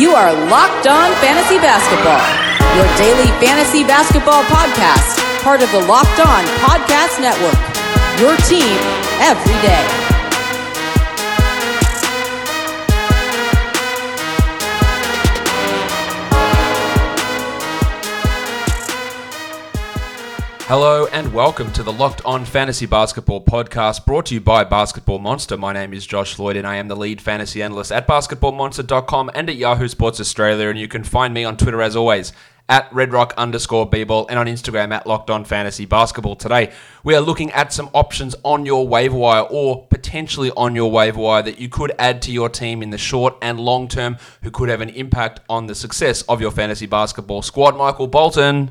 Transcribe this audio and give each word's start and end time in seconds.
You 0.00 0.12
are 0.12 0.32
Locked 0.48 0.86
On 0.86 1.12
Fantasy 1.20 1.58
Basketball, 1.58 2.24
your 2.74 2.88
daily 2.96 3.28
fantasy 3.38 3.84
basketball 3.84 4.42
podcast, 4.44 5.20
part 5.42 5.62
of 5.62 5.70
the 5.72 5.80
Locked 5.80 6.20
On 6.20 6.42
Podcast 6.64 7.20
Network. 7.20 7.60
Your 8.18 8.34
team 8.48 8.80
every 9.20 9.52
day. 9.60 10.09
Hello 20.70 21.06
and 21.06 21.34
welcome 21.34 21.72
to 21.72 21.82
the 21.82 21.92
Locked 21.92 22.24
On 22.24 22.44
Fantasy 22.44 22.86
Basketball 22.86 23.44
podcast 23.44 24.06
brought 24.06 24.26
to 24.26 24.34
you 24.34 24.40
by 24.40 24.62
Basketball 24.62 25.18
Monster. 25.18 25.56
My 25.56 25.72
name 25.72 25.92
is 25.92 26.06
Josh 26.06 26.38
Lloyd 26.38 26.54
and 26.56 26.64
I 26.64 26.76
am 26.76 26.86
the 26.86 26.94
lead 26.94 27.20
fantasy 27.20 27.60
analyst 27.60 27.90
at 27.90 28.06
basketballmonster.com 28.06 29.32
and 29.34 29.50
at 29.50 29.56
Yahoo 29.56 29.88
Sports 29.88 30.20
Australia. 30.20 30.68
And 30.68 30.78
you 30.78 30.86
can 30.86 31.02
find 31.02 31.34
me 31.34 31.42
on 31.42 31.56
Twitter 31.56 31.82
as 31.82 31.96
always 31.96 32.32
at 32.68 32.88
redrock 32.92 33.34
underscore 33.34 33.90
bball 33.90 34.26
and 34.30 34.38
on 34.38 34.46
Instagram 34.46 34.92
at 34.92 35.08
Locked 35.08 35.28
On 35.28 35.44
Fantasy 35.44 35.86
Basketball. 35.86 36.36
Today 36.36 36.70
we 37.02 37.16
are 37.16 37.20
looking 37.20 37.50
at 37.50 37.72
some 37.72 37.90
options 37.92 38.36
on 38.44 38.64
your 38.64 38.86
waiver 38.86 39.16
wire 39.16 39.42
or 39.50 39.88
potentially 39.88 40.52
on 40.52 40.76
your 40.76 40.92
waiver 40.92 41.18
wire 41.18 41.42
that 41.42 41.58
you 41.58 41.68
could 41.68 41.92
add 41.98 42.22
to 42.22 42.30
your 42.30 42.48
team 42.48 42.80
in 42.80 42.90
the 42.90 42.96
short 42.96 43.36
and 43.42 43.58
long 43.58 43.88
term 43.88 44.18
who 44.44 44.52
could 44.52 44.68
have 44.68 44.82
an 44.82 44.90
impact 44.90 45.40
on 45.48 45.66
the 45.66 45.74
success 45.74 46.22
of 46.28 46.40
your 46.40 46.52
fantasy 46.52 46.86
basketball 46.86 47.42
squad. 47.42 47.76
Michael 47.76 48.06
Bolton. 48.06 48.70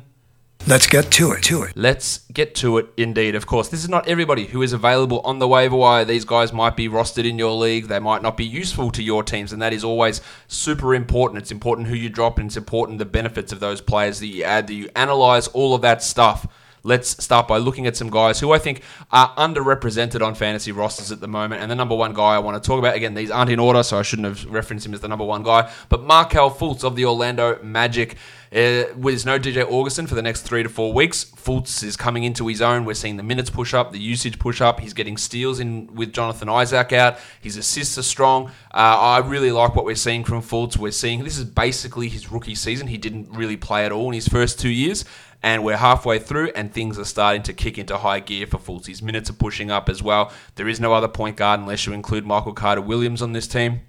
Let's 0.66 0.86
get 0.86 1.10
to 1.12 1.32
it. 1.32 1.42
To 1.44 1.62
it. 1.62 1.72
Let's 1.74 2.18
get 2.32 2.54
to 2.56 2.78
it 2.78 2.88
indeed. 2.96 3.34
Of 3.34 3.46
course, 3.46 3.68
this 3.68 3.82
is 3.82 3.88
not 3.88 4.06
everybody 4.06 4.46
who 4.46 4.62
is 4.62 4.72
available 4.72 5.20
on 5.20 5.38
the 5.38 5.48
waiver 5.48 5.74
wire. 5.74 6.04
These 6.04 6.26
guys 6.26 6.52
might 6.52 6.76
be 6.76 6.88
rostered 6.88 7.28
in 7.28 7.38
your 7.38 7.52
league. 7.52 7.88
They 7.88 7.98
might 7.98 8.22
not 8.22 8.36
be 8.36 8.44
useful 8.44 8.90
to 8.92 9.02
your 9.02 9.22
teams, 9.22 9.52
and 9.52 9.62
that 9.62 9.72
is 9.72 9.82
always 9.82 10.20
super 10.48 10.94
important. 10.94 11.40
It's 11.40 11.50
important 11.50 11.88
who 11.88 11.96
you 11.96 12.10
drop, 12.10 12.38
and 12.38 12.46
it's 12.46 12.56
important 12.58 12.98
the 12.98 13.04
benefits 13.04 13.52
of 13.52 13.60
those 13.60 13.80
players 13.80 14.20
that 14.20 14.26
you 14.26 14.44
add, 14.44 14.66
that 14.66 14.74
you 14.74 14.90
analyze 14.94 15.48
all 15.48 15.74
of 15.74 15.82
that 15.82 16.02
stuff. 16.02 16.46
Let's 16.82 17.22
start 17.22 17.46
by 17.46 17.58
looking 17.58 17.86
at 17.86 17.96
some 17.96 18.10
guys 18.10 18.40
who 18.40 18.52
I 18.52 18.58
think 18.58 18.82
are 19.10 19.34
underrepresented 19.36 20.24
on 20.24 20.34
fantasy 20.34 20.72
rosters 20.72 21.12
at 21.12 21.20
the 21.20 21.28
moment. 21.28 21.62
And 21.62 21.70
the 21.70 21.74
number 21.74 21.94
one 21.94 22.14
guy 22.14 22.34
I 22.34 22.38
want 22.38 22.62
to 22.62 22.66
talk 22.66 22.78
about, 22.78 22.94
again, 22.94 23.14
these 23.14 23.30
aren't 23.30 23.50
in 23.50 23.58
order, 23.58 23.82
so 23.82 23.98
I 23.98 24.02
shouldn't 24.02 24.28
have 24.28 24.50
referenced 24.50 24.86
him 24.86 24.94
as 24.94 25.00
the 25.00 25.08
number 25.08 25.24
one 25.24 25.42
guy, 25.42 25.70
but 25.88 26.04
Markelle 26.04 26.50
Fultz 26.50 26.84
of 26.84 26.96
the 26.96 27.04
Orlando 27.04 27.58
Magic. 27.62 28.16
Uh, 28.52 28.82
with 28.96 29.24
no 29.24 29.38
DJ 29.38 29.64
Augustin 29.64 30.08
for 30.08 30.16
the 30.16 30.22
next 30.22 30.42
three 30.42 30.64
to 30.64 30.68
four 30.68 30.92
weeks, 30.92 31.24
Fultz 31.24 31.84
is 31.84 31.96
coming 31.96 32.24
into 32.24 32.48
his 32.48 32.60
own. 32.60 32.84
We're 32.84 32.94
seeing 32.94 33.16
the 33.16 33.22
minutes 33.22 33.48
push 33.48 33.74
up, 33.74 33.92
the 33.92 34.00
usage 34.00 34.40
push 34.40 34.60
up. 34.60 34.80
He's 34.80 34.92
getting 34.92 35.16
steals 35.16 35.60
in 35.60 35.94
with 35.94 36.12
Jonathan 36.12 36.48
Isaac 36.48 36.92
out. 36.92 37.16
His 37.40 37.56
assists 37.56 37.96
are 37.96 38.02
strong. 38.02 38.48
Uh, 38.74 38.98
I 38.98 39.18
really 39.18 39.52
like 39.52 39.76
what 39.76 39.84
we're 39.84 39.94
seeing 39.94 40.24
from 40.24 40.42
Fultz. 40.42 40.76
We're 40.76 40.90
seeing 40.90 41.22
this 41.22 41.38
is 41.38 41.44
basically 41.44 42.08
his 42.08 42.32
rookie 42.32 42.56
season. 42.56 42.88
He 42.88 42.98
didn't 42.98 43.30
really 43.30 43.56
play 43.56 43.86
at 43.86 43.92
all 43.92 44.08
in 44.08 44.14
his 44.14 44.26
first 44.26 44.58
two 44.58 44.68
years 44.68 45.04
and 45.42 45.64
we're 45.64 45.76
halfway 45.76 46.18
through, 46.18 46.52
and 46.54 46.72
things 46.72 46.98
are 46.98 47.04
starting 47.04 47.42
to 47.42 47.52
kick 47.52 47.78
into 47.78 47.98
high 47.98 48.20
gear 48.20 48.46
for 48.46 48.58
Fultz. 48.58 49.02
Minutes 49.02 49.30
are 49.30 49.34
pushing 49.34 49.70
up 49.70 49.88
as 49.88 50.02
well. 50.02 50.32
There 50.56 50.68
is 50.68 50.80
no 50.80 50.92
other 50.92 51.08
point 51.08 51.36
guard 51.36 51.60
unless 51.60 51.86
you 51.86 51.92
include 51.92 52.26
Michael 52.26 52.52
Carter 52.52 52.80
Williams 52.80 53.22
on 53.22 53.32
this 53.32 53.46
team. 53.46 53.80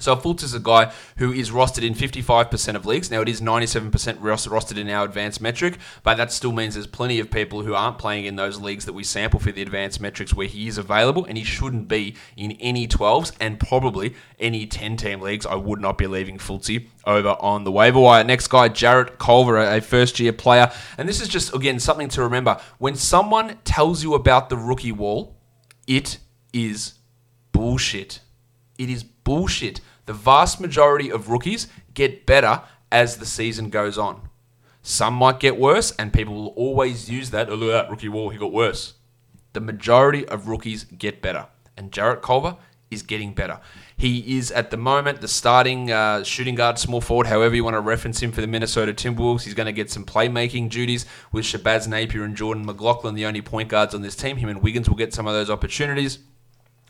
So 0.00 0.14
Fultz 0.14 0.44
is 0.44 0.54
a 0.54 0.60
guy 0.60 0.92
who 1.16 1.32
is 1.32 1.50
rostered 1.50 1.84
in 1.84 1.94
55% 1.94 2.76
of 2.76 2.86
leagues. 2.86 3.10
Now 3.10 3.20
it 3.20 3.28
is 3.28 3.40
97% 3.40 3.90
rostered 3.90 4.78
in 4.78 4.88
our 4.88 5.04
advanced 5.04 5.40
metric, 5.40 5.76
but 6.04 6.16
that 6.16 6.30
still 6.30 6.52
means 6.52 6.74
there's 6.74 6.86
plenty 6.86 7.18
of 7.18 7.30
people 7.30 7.64
who 7.64 7.74
aren't 7.74 7.98
playing 7.98 8.24
in 8.24 8.36
those 8.36 8.60
leagues 8.60 8.84
that 8.84 8.92
we 8.92 9.02
sample 9.02 9.40
for 9.40 9.50
the 9.50 9.60
advanced 9.60 10.00
metrics 10.00 10.32
where 10.32 10.46
he 10.46 10.68
is 10.68 10.78
available, 10.78 11.24
and 11.24 11.36
he 11.36 11.42
shouldn't 11.42 11.88
be 11.88 12.14
in 12.36 12.52
any 12.52 12.86
12s 12.86 13.32
and 13.40 13.58
probably 13.58 14.14
any 14.38 14.66
10-team 14.66 15.20
leagues. 15.20 15.44
I 15.44 15.56
would 15.56 15.80
not 15.80 15.98
be 15.98 16.06
leaving 16.06 16.38
Fultzy 16.38 16.86
over 17.04 17.36
on 17.40 17.64
the 17.64 17.72
waiver 17.72 17.98
wire. 17.98 18.22
Next 18.22 18.46
guy, 18.46 18.68
Jarrett 18.68 19.18
Culver, 19.18 19.56
a 19.58 19.80
first-year 19.80 20.32
player, 20.32 20.70
and 20.96 21.08
this 21.08 21.20
is 21.20 21.26
just 21.26 21.52
again 21.54 21.80
something 21.80 22.08
to 22.10 22.22
remember. 22.22 22.60
When 22.78 22.94
someone 22.94 23.58
tells 23.64 24.04
you 24.04 24.14
about 24.14 24.48
the 24.48 24.56
rookie 24.56 24.92
wall, 24.92 25.36
it 25.88 26.18
is 26.52 26.94
bullshit. 27.50 28.20
It 28.78 28.88
is 28.88 29.02
bullshit. 29.02 29.80
The 30.08 30.14
vast 30.14 30.58
majority 30.58 31.12
of 31.12 31.28
rookies 31.28 31.68
get 31.92 32.24
better 32.24 32.62
as 32.90 33.18
the 33.18 33.26
season 33.26 33.68
goes 33.68 33.98
on. 33.98 34.30
Some 34.80 35.12
might 35.12 35.38
get 35.38 35.58
worse, 35.58 35.90
and 35.98 36.14
people 36.14 36.34
will 36.34 36.54
always 36.56 37.10
use 37.10 37.28
that. 37.28 37.50
Oh, 37.50 37.54
look 37.56 37.68
at 37.74 37.82
that 37.82 37.90
rookie 37.90 38.08
wall, 38.08 38.30
he 38.30 38.38
got 38.38 38.50
worse. 38.50 38.94
The 39.52 39.60
majority 39.60 40.26
of 40.26 40.48
rookies 40.48 40.84
get 40.84 41.20
better, 41.20 41.48
and 41.76 41.92
Jarrett 41.92 42.22
Culver 42.22 42.56
is 42.90 43.02
getting 43.02 43.34
better. 43.34 43.60
He 43.98 44.38
is 44.38 44.50
at 44.50 44.70
the 44.70 44.78
moment 44.78 45.20
the 45.20 45.28
starting 45.28 45.92
uh, 45.92 46.24
shooting 46.24 46.54
guard, 46.54 46.78
small 46.78 47.02
forward, 47.02 47.26
however 47.26 47.54
you 47.54 47.62
want 47.62 47.76
to 47.76 47.80
reference 47.80 48.22
him 48.22 48.32
for 48.32 48.40
the 48.40 48.46
Minnesota 48.46 48.94
Timberwolves. 48.94 49.42
He's 49.42 49.52
going 49.52 49.66
to 49.66 49.74
get 49.74 49.90
some 49.90 50.06
playmaking 50.06 50.70
duties 50.70 51.04
with 51.32 51.44
Shabazz 51.44 51.86
Napier 51.86 52.24
and 52.24 52.34
Jordan 52.34 52.64
McLaughlin, 52.64 53.14
the 53.14 53.26
only 53.26 53.42
point 53.42 53.68
guards 53.68 53.94
on 53.94 54.00
this 54.00 54.16
team. 54.16 54.38
Him 54.38 54.48
and 54.48 54.62
Wiggins 54.62 54.88
will 54.88 54.96
get 54.96 55.12
some 55.12 55.26
of 55.26 55.34
those 55.34 55.50
opportunities. 55.50 56.20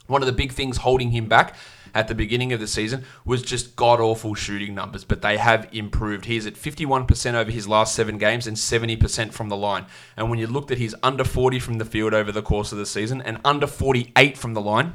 One 0.06 0.23
of 0.23 0.27
the 0.27 0.33
big 0.33 0.53
things 0.53 0.77
holding 0.77 1.11
him 1.11 1.27
back 1.27 1.56
at 1.98 2.06
the 2.06 2.14
beginning 2.14 2.53
of 2.53 2.60
the 2.60 2.69
season 2.69 3.04
was 3.25 3.42
just 3.42 3.75
god 3.75 4.00
awful 4.00 4.32
shooting 4.32 4.72
numbers, 4.72 5.03
but 5.03 5.20
they 5.20 5.36
have 5.36 5.69
improved. 5.72 6.26
He's 6.26 6.47
at 6.47 6.54
51% 6.54 7.34
over 7.34 7.50
his 7.50 7.66
last 7.66 7.92
seven 7.92 8.19
games 8.19 8.47
and 8.47 8.56
70% 8.56 9.32
from 9.32 9.48
the 9.48 9.56
line. 9.56 9.84
And 10.16 10.31
when 10.31 10.38
you 10.38 10.47
looked 10.47 10.70
at 10.70 10.78
his 10.78 10.94
under 11.03 11.25
40 11.25 11.58
from 11.58 11.78
the 11.78 11.84
field 11.84 12.14
over 12.14 12.31
the 12.31 12.41
course 12.41 12.70
of 12.70 12.78
the 12.78 12.87
season 12.87 13.20
and 13.20 13.41
under 13.44 13.66
48 13.66 14.38
from 14.38 14.54
the 14.54 14.60
line, 14.60 14.94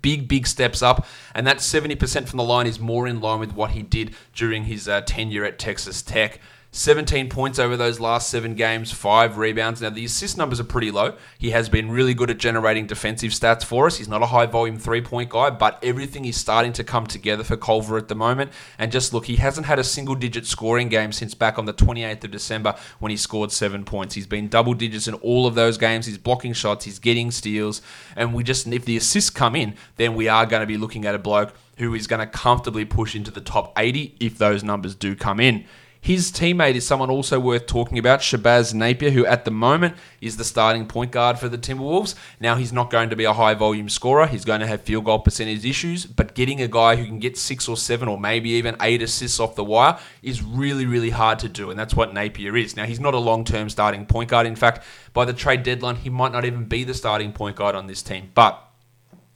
big, 0.00 0.28
big 0.28 0.46
steps 0.46 0.80
up. 0.80 1.06
And 1.34 1.46
that 1.46 1.58
70% 1.58 2.26
from 2.26 2.38
the 2.38 2.42
line 2.42 2.66
is 2.66 2.80
more 2.80 3.06
in 3.06 3.20
line 3.20 3.40
with 3.40 3.52
what 3.52 3.72
he 3.72 3.82
did 3.82 4.14
during 4.34 4.64
his 4.64 4.88
uh, 4.88 5.02
tenure 5.02 5.44
at 5.44 5.58
Texas 5.58 6.00
Tech. 6.00 6.40
17 6.78 7.28
points 7.28 7.58
over 7.58 7.76
those 7.76 7.98
last 7.98 8.30
seven 8.30 8.54
games, 8.54 8.92
five 8.92 9.36
rebounds. 9.36 9.82
Now, 9.82 9.90
the 9.90 10.04
assist 10.04 10.38
numbers 10.38 10.60
are 10.60 10.64
pretty 10.64 10.92
low. 10.92 11.14
He 11.36 11.50
has 11.50 11.68
been 11.68 11.90
really 11.90 12.14
good 12.14 12.30
at 12.30 12.38
generating 12.38 12.86
defensive 12.86 13.32
stats 13.32 13.64
for 13.64 13.86
us. 13.86 13.98
He's 13.98 14.06
not 14.06 14.22
a 14.22 14.26
high 14.26 14.46
volume 14.46 14.78
three 14.78 15.00
point 15.00 15.30
guy, 15.30 15.50
but 15.50 15.82
everything 15.82 16.24
is 16.24 16.36
starting 16.36 16.72
to 16.74 16.84
come 16.84 17.08
together 17.08 17.42
for 17.42 17.56
Culver 17.56 17.98
at 17.98 18.06
the 18.06 18.14
moment. 18.14 18.52
And 18.78 18.92
just 18.92 19.12
look, 19.12 19.26
he 19.26 19.36
hasn't 19.36 19.66
had 19.66 19.80
a 19.80 19.84
single 19.84 20.14
digit 20.14 20.46
scoring 20.46 20.88
game 20.88 21.10
since 21.10 21.34
back 21.34 21.58
on 21.58 21.64
the 21.64 21.74
28th 21.74 22.22
of 22.22 22.30
December 22.30 22.76
when 23.00 23.10
he 23.10 23.16
scored 23.16 23.50
seven 23.50 23.84
points. 23.84 24.14
He's 24.14 24.28
been 24.28 24.46
double 24.46 24.74
digits 24.74 25.08
in 25.08 25.14
all 25.14 25.48
of 25.48 25.56
those 25.56 25.78
games. 25.78 26.06
He's 26.06 26.16
blocking 26.16 26.52
shots, 26.52 26.84
he's 26.84 27.00
getting 27.00 27.32
steals. 27.32 27.82
And 28.14 28.32
we 28.32 28.44
just, 28.44 28.68
if 28.68 28.84
the 28.84 28.96
assists 28.96 29.30
come 29.30 29.56
in, 29.56 29.74
then 29.96 30.14
we 30.14 30.28
are 30.28 30.46
going 30.46 30.60
to 30.60 30.66
be 30.66 30.76
looking 30.76 31.06
at 31.06 31.16
a 31.16 31.18
bloke 31.18 31.54
who 31.78 31.92
is 31.94 32.06
going 32.06 32.20
to 32.20 32.26
comfortably 32.26 32.84
push 32.84 33.16
into 33.16 33.32
the 33.32 33.40
top 33.40 33.72
80 33.76 34.14
if 34.20 34.38
those 34.38 34.62
numbers 34.62 34.94
do 34.94 35.16
come 35.16 35.40
in. 35.40 35.64
His 36.00 36.30
teammate 36.30 36.74
is 36.74 36.86
someone 36.86 37.10
also 37.10 37.40
worth 37.40 37.66
talking 37.66 37.98
about, 37.98 38.20
Shabazz 38.20 38.72
Napier, 38.72 39.10
who 39.10 39.26
at 39.26 39.44
the 39.44 39.50
moment 39.50 39.96
is 40.20 40.36
the 40.36 40.44
starting 40.44 40.86
point 40.86 41.10
guard 41.10 41.38
for 41.38 41.48
the 41.48 41.58
Timberwolves. 41.58 42.14
Now, 42.40 42.54
he's 42.54 42.72
not 42.72 42.90
going 42.90 43.10
to 43.10 43.16
be 43.16 43.24
a 43.24 43.32
high 43.32 43.54
volume 43.54 43.88
scorer. 43.88 44.26
He's 44.26 44.44
going 44.44 44.60
to 44.60 44.66
have 44.66 44.82
field 44.82 45.04
goal 45.04 45.18
percentage 45.18 45.64
issues, 45.64 46.06
but 46.06 46.34
getting 46.34 46.62
a 46.62 46.68
guy 46.68 46.96
who 46.96 47.04
can 47.04 47.18
get 47.18 47.36
six 47.36 47.68
or 47.68 47.76
seven 47.76 48.08
or 48.08 48.18
maybe 48.18 48.50
even 48.50 48.76
eight 48.80 49.02
assists 49.02 49.40
off 49.40 49.56
the 49.56 49.64
wire 49.64 49.98
is 50.22 50.42
really, 50.42 50.86
really 50.86 51.10
hard 51.10 51.40
to 51.40 51.48
do, 51.48 51.70
and 51.70 51.78
that's 51.78 51.94
what 51.94 52.14
Napier 52.14 52.56
is. 52.56 52.76
Now, 52.76 52.84
he's 52.84 53.00
not 53.00 53.14
a 53.14 53.18
long 53.18 53.44
term 53.44 53.68
starting 53.68 54.06
point 54.06 54.30
guard. 54.30 54.46
In 54.46 54.56
fact, 54.56 54.84
by 55.12 55.24
the 55.24 55.32
trade 55.32 55.62
deadline, 55.62 55.96
he 55.96 56.10
might 56.10 56.32
not 56.32 56.44
even 56.44 56.64
be 56.64 56.84
the 56.84 56.94
starting 56.94 57.32
point 57.32 57.56
guard 57.56 57.74
on 57.74 57.86
this 57.86 58.02
team, 58.02 58.30
but 58.34 58.64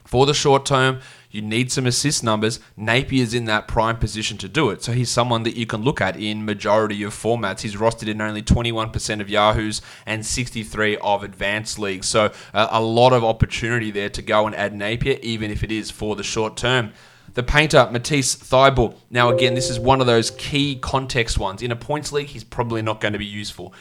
for 0.05 0.27
the 0.27 0.35
short 0.35 0.67
term, 0.67 1.01
you 1.33 1.41
need 1.41 1.73
some 1.73 1.87
assist 1.87 2.23
numbers. 2.23 2.61
Napier's 2.77 3.33
in 3.33 3.47
that 3.47 3.67
prime 3.67 3.97
position 3.97 4.37
to 4.39 4.49
do 4.49 4.69
it. 4.69 4.83
So 4.83 4.93
he's 4.93 5.09
someone 5.09 5.45
that 5.45 5.57
you 5.57 5.65
can 5.65 5.83
look 5.83 6.01
at 6.01 6.15
in 6.17 6.45
majority 6.45 7.03
of 7.03 7.15
formats. 7.15 7.63
He's 7.63 7.75
rostered 7.75 8.09
in 8.09 8.21
only 8.21 8.43
21% 8.43 9.21
of 9.21 9.31
Yahoo's 9.31 9.81
and 10.05 10.25
63 10.25 10.99
of 10.99 11.25
advanced 11.25 11.79
leagues. 11.79 12.07
So 12.07 12.33
uh, 12.53 12.69
a 12.71 12.83
lot 12.83 13.15
of 13.15 13.25
opportunity 13.25 13.91
there 13.91 14.11
to 14.11 14.21
go 14.21 14.47
and 14.47 14.55
add 14.55 14.75
Napier, 14.75 15.19
even 15.23 15.51
if 15.51 15.65
it 15.65 15.73
is 15.73 15.91
for 15.91 16.15
the 16.15 16.23
short 16.23 16.57
term. 16.57 16.93
The 17.33 17.43
painter, 17.43 17.89
Matisse 17.91 18.37
Thybulle. 18.37 18.95
Now, 19.11 19.31
again, 19.31 19.55
this 19.55 19.71
is 19.71 19.81
one 19.81 20.03
of 20.03 20.07
those 20.07 20.33
key 20.33 20.77
context 20.77 21.39
ones. 21.39 21.63
In 21.63 21.73
a 21.73 21.77
points 21.77 22.13
league, 22.13 22.27
he's 22.27 22.45
probably 22.45 22.83
not 22.83 23.01
going 23.01 23.15
to 23.15 23.19
be 23.19 23.25
useful. 23.25 23.73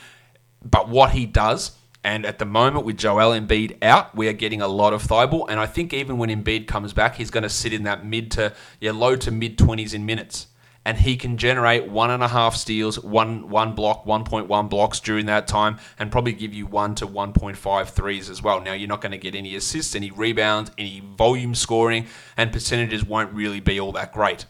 But 0.64 0.88
what 0.88 1.12
he 1.12 1.26
does 1.26 1.72
and 2.04 2.26
at 2.26 2.40
the 2.40 2.46
moment, 2.46 2.86
with 2.86 2.98
Joel 2.98 3.40
Embiid 3.40 3.78
out, 3.84 4.16
we 4.16 4.28
are 4.28 4.34
getting 4.34 4.62
a 4.62 4.68
lot 4.68 4.94
of 4.94 5.04
Thybulle. 5.04 5.46
And 5.48 5.60
I 5.60 5.68
think 5.68 5.94
even 5.94 6.18
when 6.18 6.30
Embiid 6.30 6.68
comes 6.68 6.94
back, 6.94 7.16
he's 7.16 7.30
going 7.30 7.44
to 7.44 7.50
sit 7.50 7.74
in 7.74 7.84
that 7.84 8.06
mid 8.06 8.32
to 8.32 8.54
yeah, 8.80 8.92
low 8.92 9.16
to 9.18 9.30
mid 9.30 9.58
twenties 9.58 9.94
in 9.94 10.06
minutes, 10.06 10.48
and 10.84 10.98
he 10.98 11.16
can 11.16 11.38
generate 11.38 11.88
one 11.88 12.10
and 12.10 12.24
a 12.24 12.28
half 12.28 12.56
steals, 12.56 13.00
one 13.00 13.50
one 13.50 13.76
block, 13.76 14.08
one 14.08 14.24
point 14.24 14.48
one 14.48 14.68
blocks 14.68 15.00
during 15.00 15.28
that 15.28 15.48
time, 15.48 15.78
and 16.00 16.12
probably 16.12 16.34
give 16.34 16.56
you 16.56 16.66
one 16.66 16.96
to 16.96 17.06
1.5 17.06 17.90
threes 17.90 18.32
as 18.32 18.42
well. 18.42 18.60
Now 18.62 18.74
you're 18.74 18.90
not 18.90 19.02
going 19.02 19.12
to 19.12 19.18
get 19.20 19.36
any 19.36 19.56
assists, 19.56 19.96
any 19.96 20.10
rebounds, 20.10 20.72
any 20.80 21.04
volume 21.16 21.54
scoring, 21.54 22.08
and 22.36 22.52
percentages 22.52 23.06
won't 23.06 23.32
really 23.32 23.60
be 23.60 23.80
all 23.80 23.92
that 23.92 24.12
great. 24.12 24.48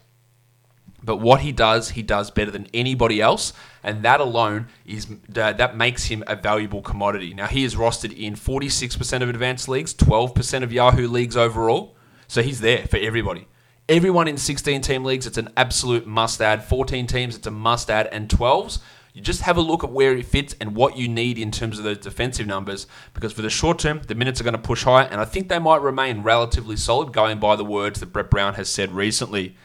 But 1.02 1.16
what 1.16 1.40
he 1.40 1.52
does, 1.52 1.90
he 1.90 2.02
does 2.02 2.30
better 2.30 2.50
than 2.50 2.68
anybody 2.72 3.20
else, 3.20 3.52
and 3.82 4.04
that 4.04 4.20
alone 4.20 4.68
is 4.86 5.08
uh, 5.10 5.52
that 5.52 5.76
makes 5.76 6.04
him 6.04 6.22
a 6.26 6.36
valuable 6.36 6.80
commodity. 6.80 7.34
Now 7.34 7.46
he 7.46 7.64
is 7.64 7.74
rostered 7.74 8.16
in 8.16 8.34
46% 8.34 9.22
of 9.22 9.28
advanced 9.28 9.68
leagues, 9.68 9.94
12% 9.94 10.62
of 10.62 10.72
Yahoo 10.72 11.08
leagues 11.08 11.36
overall, 11.36 11.96
so 12.28 12.42
he's 12.42 12.60
there 12.60 12.86
for 12.86 12.98
everybody. 12.98 13.48
Everyone 13.88 14.28
in 14.28 14.36
16 14.36 14.80
team 14.80 15.04
leagues, 15.04 15.26
it's 15.26 15.38
an 15.38 15.50
absolute 15.56 16.06
must 16.06 16.40
add. 16.40 16.64
14 16.64 17.06
teams, 17.08 17.36
it's 17.36 17.46
a 17.46 17.50
must 17.50 17.90
add. 17.90 18.06
And 18.06 18.28
12s, 18.28 18.78
you 19.12 19.20
just 19.20 19.42
have 19.42 19.56
a 19.56 19.60
look 19.60 19.82
at 19.82 19.90
where 19.90 20.16
it 20.16 20.24
fits 20.24 20.54
and 20.60 20.74
what 20.74 20.96
you 20.96 21.08
need 21.08 21.36
in 21.36 21.50
terms 21.50 21.78
of 21.78 21.84
those 21.84 21.98
defensive 21.98 22.46
numbers. 22.46 22.86
Because 23.12 23.32
for 23.32 23.42
the 23.42 23.50
short 23.50 23.80
term, 23.80 24.00
the 24.06 24.14
minutes 24.14 24.40
are 24.40 24.44
going 24.44 24.54
to 24.54 24.58
push 24.58 24.84
high, 24.84 25.02
and 25.02 25.20
I 25.20 25.24
think 25.24 25.48
they 25.48 25.58
might 25.58 25.82
remain 25.82 26.22
relatively 26.22 26.76
solid, 26.76 27.12
going 27.12 27.38
by 27.38 27.56
the 27.56 27.64
words 27.64 28.00
that 28.00 28.12
Brett 28.12 28.30
Brown 28.30 28.54
has 28.54 28.70
said 28.70 28.92
recently. 28.92 29.56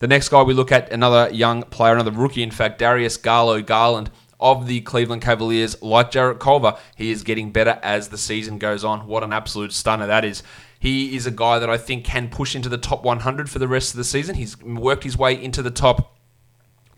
The 0.00 0.06
next 0.06 0.28
guy 0.28 0.42
we 0.42 0.54
look 0.54 0.70
at, 0.70 0.92
another 0.92 1.28
young 1.32 1.62
player, 1.64 1.94
another 1.94 2.12
rookie, 2.12 2.42
in 2.42 2.52
fact, 2.52 2.78
Darius 2.78 3.18
Garlo 3.18 3.64
Garland 3.64 4.10
of 4.40 4.68
the 4.68 4.80
Cleveland 4.82 5.22
Cavaliers, 5.22 5.80
like 5.82 6.12
Jarrett 6.12 6.38
Culver, 6.38 6.76
he 6.94 7.10
is 7.10 7.24
getting 7.24 7.50
better 7.50 7.80
as 7.82 8.08
the 8.08 8.18
season 8.18 8.58
goes 8.58 8.84
on. 8.84 9.08
What 9.08 9.24
an 9.24 9.32
absolute 9.32 9.72
stunner 9.72 10.06
that 10.06 10.24
is. 10.24 10.44
He 10.78 11.16
is 11.16 11.26
a 11.26 11.32
guy 11.32 11.58
that 11.58 11.68
I 11.68 11.76
think 11.76 12.04
can 12.04 12.28
push 12.28 12.54
into 12.54 12.68
the 12.68 12.78
top 12.78 13.02
100 13.02 13.50
for 13.50 13.58
the 13.58 13.66
rest 13.66 13.92
of 13.92 13.98
the 13.98 14.04
season. 14.04 14.36
He's 14.36 14.60
worked 14.62 15.02
his 15.02 15.18
way 15.18 15.42
into 15.42 15.62
the 15.62 15.72
top 15.72 16.14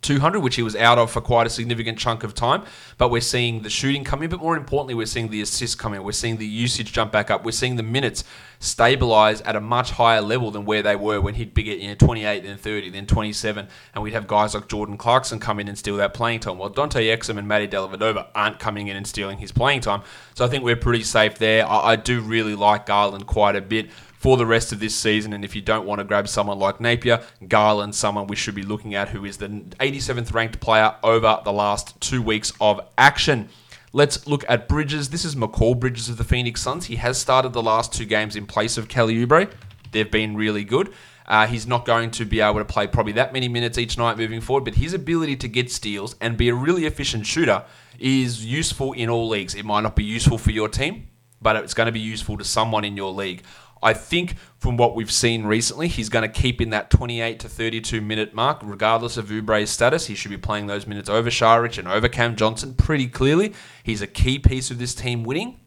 200, 0.03 0.41
which 0.41 0.57
he 0.57 0.63
was 0.63 0.75
out 0.77 0.99
of 0.99 1.11
for 1.11 1.21
quite 1.21 1.47
a 1.47 1.51
significant 1.51 1.99
chunk 1.99 2.25
of 2.25 2.35
time. 2.35 2.63
But 2.99 3.11
we're 3.11 3.21
seeing 3.21 3.63
the 3.63 3.71
shooting 3.71 4.05
come 4.05 4.23
in, 4.23 4.31
but 4.31 4.41
more 4.41 4.57
importantly, 4.57 4.95
we're 4.95 5.07
seeing 5.07 5.29
the 5.29 5.43
assists 5.43 5.75
come 5.75 5.95
in. 5.95 6.03
We're 6.03 6.13
seeing 6.13 6.39
the 6.39 6.47
usage 6.47 6.93
jump 6.93 7.13
back 7.13 7.31
up. 7.31 7.45
We're 7.45 7.53
seeing 7.53 7.77
the 7.77 7.83
minutes 7.83 8.25
stabilize 8.61 9.41
at 9.43 9.57
a 9.57 9.61
much 9.61 9.93
higher 9.93 10.21
level 10.21 10.51
than 10.51 10.67
where 10.67 10.83
they 10.83 10.95
were 10.95 11.19
when 11.21 11.35
he'd 11.35 11.55
be 11.55 11.63
get 11.63 11.79
you 11.79 11.89
know 11.89 11.95
28, 11.95 12.45
then 12.45 12.59
30, 12.59 12.91
then 12.91 13.07
27, 13.07 13.67
and 13.95 14.05
we'd 14.05 14.13
have 14.13 14.27
guys 14.27 14.55
like 14.55 14.69
Jordan 14.69 14.99
Clarkson 14.99 15.41
come 15.41 15.59
in 15.59 15.67
and 15.67 15.79
steal 15.79 15.97
that 15.97 16.15
playing 16.15 16.41
time. 16.41 16.59
Well, 16.59 16.69
Dante 16.69 17.05
Exum 17.05 17.39
and 17.39 17.49
Matty 17.49 17.67
Dellavedova 17.67 18.29
aren't 18.35 18.59
coming 18.59 18.89
in 18.89 18.97
and 18.97 19.07
stealing 19.07 19.39
his 19.39 19.51
playing 19.51 19.81
time, 19.81 20.03
so 20.35 20.45
I 20.45 20.49
think 20.49 20.63
we're 20.63 20.77
pretty 20.77 21.03
safe 21.03 21.39
there. 21.39 21.67
I, 21.67 21.93
I 21.93 21.97
do 21.97 22.21
really 22.21 22.55
like 22.55 22.87
Garland 22.87 23.27
quite 23.27 23.57
a 23.57 23.63
bit 23.63 23.89
for 24.21 24.37
the 24.37 24.45
rest 24.45 24.71
of 24.71 24.81
this 24.81 24.95
season. 24.95 25.33
And 25.33 25.47
if 25.47 25.57
you 25.57 25.63
don't 25.63 25.87
want 25.87 25.99
to 25.99 26.05
grab 26.05 26.29
someone 26.29 26.59
like 26.59 26.79
Napier, 26.79 27.23
Garland, 27.49 27.95
someone 27.95 28.27
we 28.27 28.37
should 28.37 28.55
be 28.55 28.63
looking 28.63 28.95
at 28.95 29.09
who 29.09 29.25
is 29.25 29.39
the 29.39 29.49
87th 29.49 30.35
ranked 30.35 30.61
player 30.61 30.95
over 31.03 31.41
the 31.43 31.53
last 31.53 31.99
two 32.03 32.21
weeks 32.21 32.53
of 32.61 32.83
action. 32.99 33.49
Let's 33.95 34.27
look 34.27 34.45
at 34.47 34.69
Bridges. 34.69 35.09
This 35.09 35.25
is 35.25 35.35
Mikal 35.35 35.81
Bridges 35.81 36.11
of 36.11 36.19
the 36.19 36.25
Phoenix 36.25 36.61
Suns. 36.61 36.85
He 36.85 36.97
has 36.97 37.19
started 37.19 37.55
the 37.55 37.63
last 37.63 37.95
two 37.95 38.05
games 38.05 38.37
in 38.37 38.45
place 38.45 38.77
of 38.77 38.89
Kelly 38.89 39.27
Oubre. 39.27 39.51
They've 39.91 40.11
been 40.11 40.37
really 40.37 40.65
good. 40.65 40.93
Uh, 41.27 41.47
he's 41.47 41.67
not 41.67 41.87
going 41.87 42.11
to 42.11 42.27
be 42.27 42.41
able 42.41 42.59
to 42.59 42.65
play 42.67 42.87
probably 42.87 43.15
that 43.15 43.33
many 43.33 43.49
minutes 43.49 43.79
each 43.79 43.97
night 43.97 44.19
moving 44.19 44.43
forward, 44.43 44.67
but 44.67 44.75
his 44.75 44.93
ability 44.93 45.37
to 45.37 45.49
get 45.49 45.71
steals 45.71 46.15
and 46.21 46.37
be 46.37 46.51
a 46.51 46.55
really 46.55 46.85
efficient 46.85 47.25
shooter 47.25 47.65
is 47.99 48.45
useful 48.45 48.93
in 48.93 49.09
all 49.09 49.29
leagues. 49.29 49.55
It 49.55 49.65
might 49.65 49.81
not 49.81 49.97
be 49.97 50.05
useful 50.05 50.37
for 50.37 50.51
your 50.51 50.69
team, 50.69 51.09
but 51.41 51.57
it's 51.57 51.73
going 51.73 51.87
to 51.87 51.93
be 51.93 52.01
useful 52.01 52.37
to 52.37 52.45
someone 52.45 52.85
in 52.85 52.99
your 52.99 53.13
league. 53.13 53.45
I 53.83 53.95
think 53.95 54.37
from 54.59 54.77
what 54.77 54.95
we've 54.95 55.11
seen 55.11 55.45
recently, 55.45 55.89
he's 55.89 56.09
going 56.09 56.31
to 56.31 56.41
keep 56.41 56.61
in 56.61 56.71
that 56.71 56.91
28 56.91 57.41
to 57.41 57.49
32 57.49 58.01
minute 58.01 58.35
mark, 58.35 58.61
regardless 58.63 59.17
of 59.17 59.31
Oubre's 59.31 59.71
status. 59.71 60.07
He 60.07 60.15
should 60.15 60.31
be 60.31 60.37
playing 60.37 60.67
those 60.67 60.87
minutes 60.87 61.09
over 61.09 61.31
Saric 61.31 61.79
and 61.79 61.89
over 61.89 62.09
Cam 62.09 62.37
Johnson 62.37 62.75
pretty 62.75 63.09
clearly. 63.09 63.55
He's 63.83 64.03
a 64.03 64.07
key 64.07 64.39
piece 64.39 64.71
of 64.71 64.79
this 64.79 64.95
team 64.95 65.25
winning, 65.25 65.61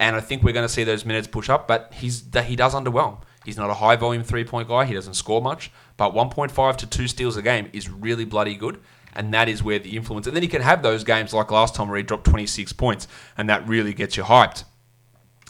and 0.00 0.16
I 0.16 0.20
think 0.20 0.42
we're 0.42 0.52
going 0.52 0.66
to 0.66 0.72
see 0.72 0.84
those 0.84 1.04
minutes 1.04 1.28
push 1.28 1.48
up. 1.48 1.68
But 1.68 1.92
he's 1.94 2.24
he 2.44 2.56
does 2.56 2.74
underwhelm. 2.74 3.18
He's 3.44 3.56
not 3.56 3.70
a 3.70 3.74
high 3.74 3.96
volume 3.96 4.24
three 4.24 4.44
point 4.44 4.68
guy. 4.68 4.84
He 4.86 4.94
doesn't 4.94 5.14
score 5.14 5.42
much, 5.42 5.70
but 5.96 6.12
1.5 6.12 6.76
to 6.76 6.86
2 6.86 7.08
steals 7.08 7.36
a 7.36 7.42
game 7.42 7.68
is 7.72 7.88
really 7.88 8.24
bloody 8.24 8.56
good. 8.56 8.80
And 9.16 9.32
that 9.32 9.48
is 9.48 9.62
where 9.62 9.78
the 9.78 9.96
influence. 9.96 10.26
And 10.26 10.34
then 10.34 10.42
you 10.42 10.48
can 10.48 10.62
have 10.62 10.82
those 10.82 11.04
games 11.04 11.32
like 11.32 11.52
last 11.52 11.76
time 11.76 11.86
where 11.86 11.98
he 11.98 12.02
dropped 12.02 12.24
26 12.24 12.72
points, 12.72 13.06
and 13.36 13.48
that 13.48 13.68
really 13.68 13.94
gets 13.94 14.16
you 14.16 14.24
hyped. 14.24 14.64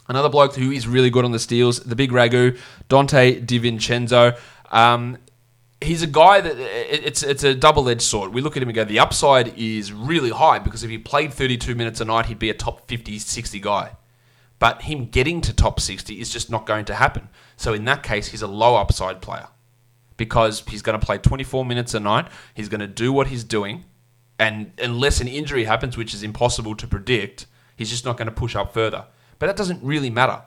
Another 0.07 0.29
bloke 0.29 0.55
who 0.55 0.71
is 0.71 0.87
really 0.87 1.09
good 1.09 1.25
on 1.25 1.31
the 1.31 1.39
steals, 1.39 1.79
the 1.79 1.95
big 1.95 2.11
ragu, 2.11 2.57
Donte 2.89 3.45
DiVincenzo. 3.45 4.37
Um, 4.71 5.17
he's 5.81 6.01
a 6.01 6.07
guy 6.07 6.41
that 6.41 6.57
it's 6.57 7.23
it's 7.23 7.43
a 7.43 7.55
double 7.55 7.89
edged 7.89 8.01
sword. 8.01 8.33
We 8.33 8.41
look 8.41 8.55
at 8.55 8.63
him 8.63 8.69
and 8.69 8.75
go, 8.75 8.83
the 8.83 8.99
upside 8.99 9.57
is 9.57 9.91
really 9.91 10.29
high 10.29 10.59
because 10.59 10.83
if 10.83 10.89
he 10.89 10.97
played 10.97 11.33
32 11.33 11.75
minutes 11.75 12.01
a 12.01 12.05
night, 12.05 12.27
he'd 12.27 12.39
be 12.39 12.49
a 12.49 12.53
top 12.53 12.87
50, 12.87 13.19
60 13.19 13.59
guy. 13.59 13.95
But 14.59 14.83
him 14.83 15.07
getting 15.07 15.41
to 15.41 15.53
top 15.53 15.79
60 15.79 16.19
is 16.19 16.29
just 16.29 16.49
not 16.49 16.65
going 16.65 16.85
to 16.85 16.95
happen. 16.95 17.29
So 17.57 17.73
in 17.73 17.85
that 17.85 18.03
case, 18.03 18.27
he's 18.27 18.41
a 18.41 18.47
low 18.47 18.75
upside 18.75 19.21
player 19.21 19.47
because 20.17 20.63
he's 20.67 20.81
going 20.81 20.97
to 20.97 21.05
play 21.05 21.17
24 21.17 21.65
minutes 21.65 21.93
a 21.93 21.99
night. 21.99 22.27
He's 22.53 22.69
going 22.69 22.79
to 22.79 22.87
do 22.87 23.11
what 23.11 23.27
he's 23.27 23.43
doing. 23.43 23.83
And 24.39 24.71
unless 24.81 25.19
an 25.19 25.27
injury 25.27 25.65
happens, 25.65 25.97
which 25.97 26.13
is 26.13 26.23
impossible 26.23 26.75
to 26.75 26.87
predict, 26.87 27.47
he's 27.75 27.89
just 27.89 28.05
not 28.05 28.17
going 28.17 28.27
to 28.27 28.33
push 28.33 28.55
up 28.55 28.73
further. 28.73 29.05
But 29.45 29.55
that 29.55 29.61
doesn't 29.61 29.83
really 29.83 30.09
matter. 30.09 30.41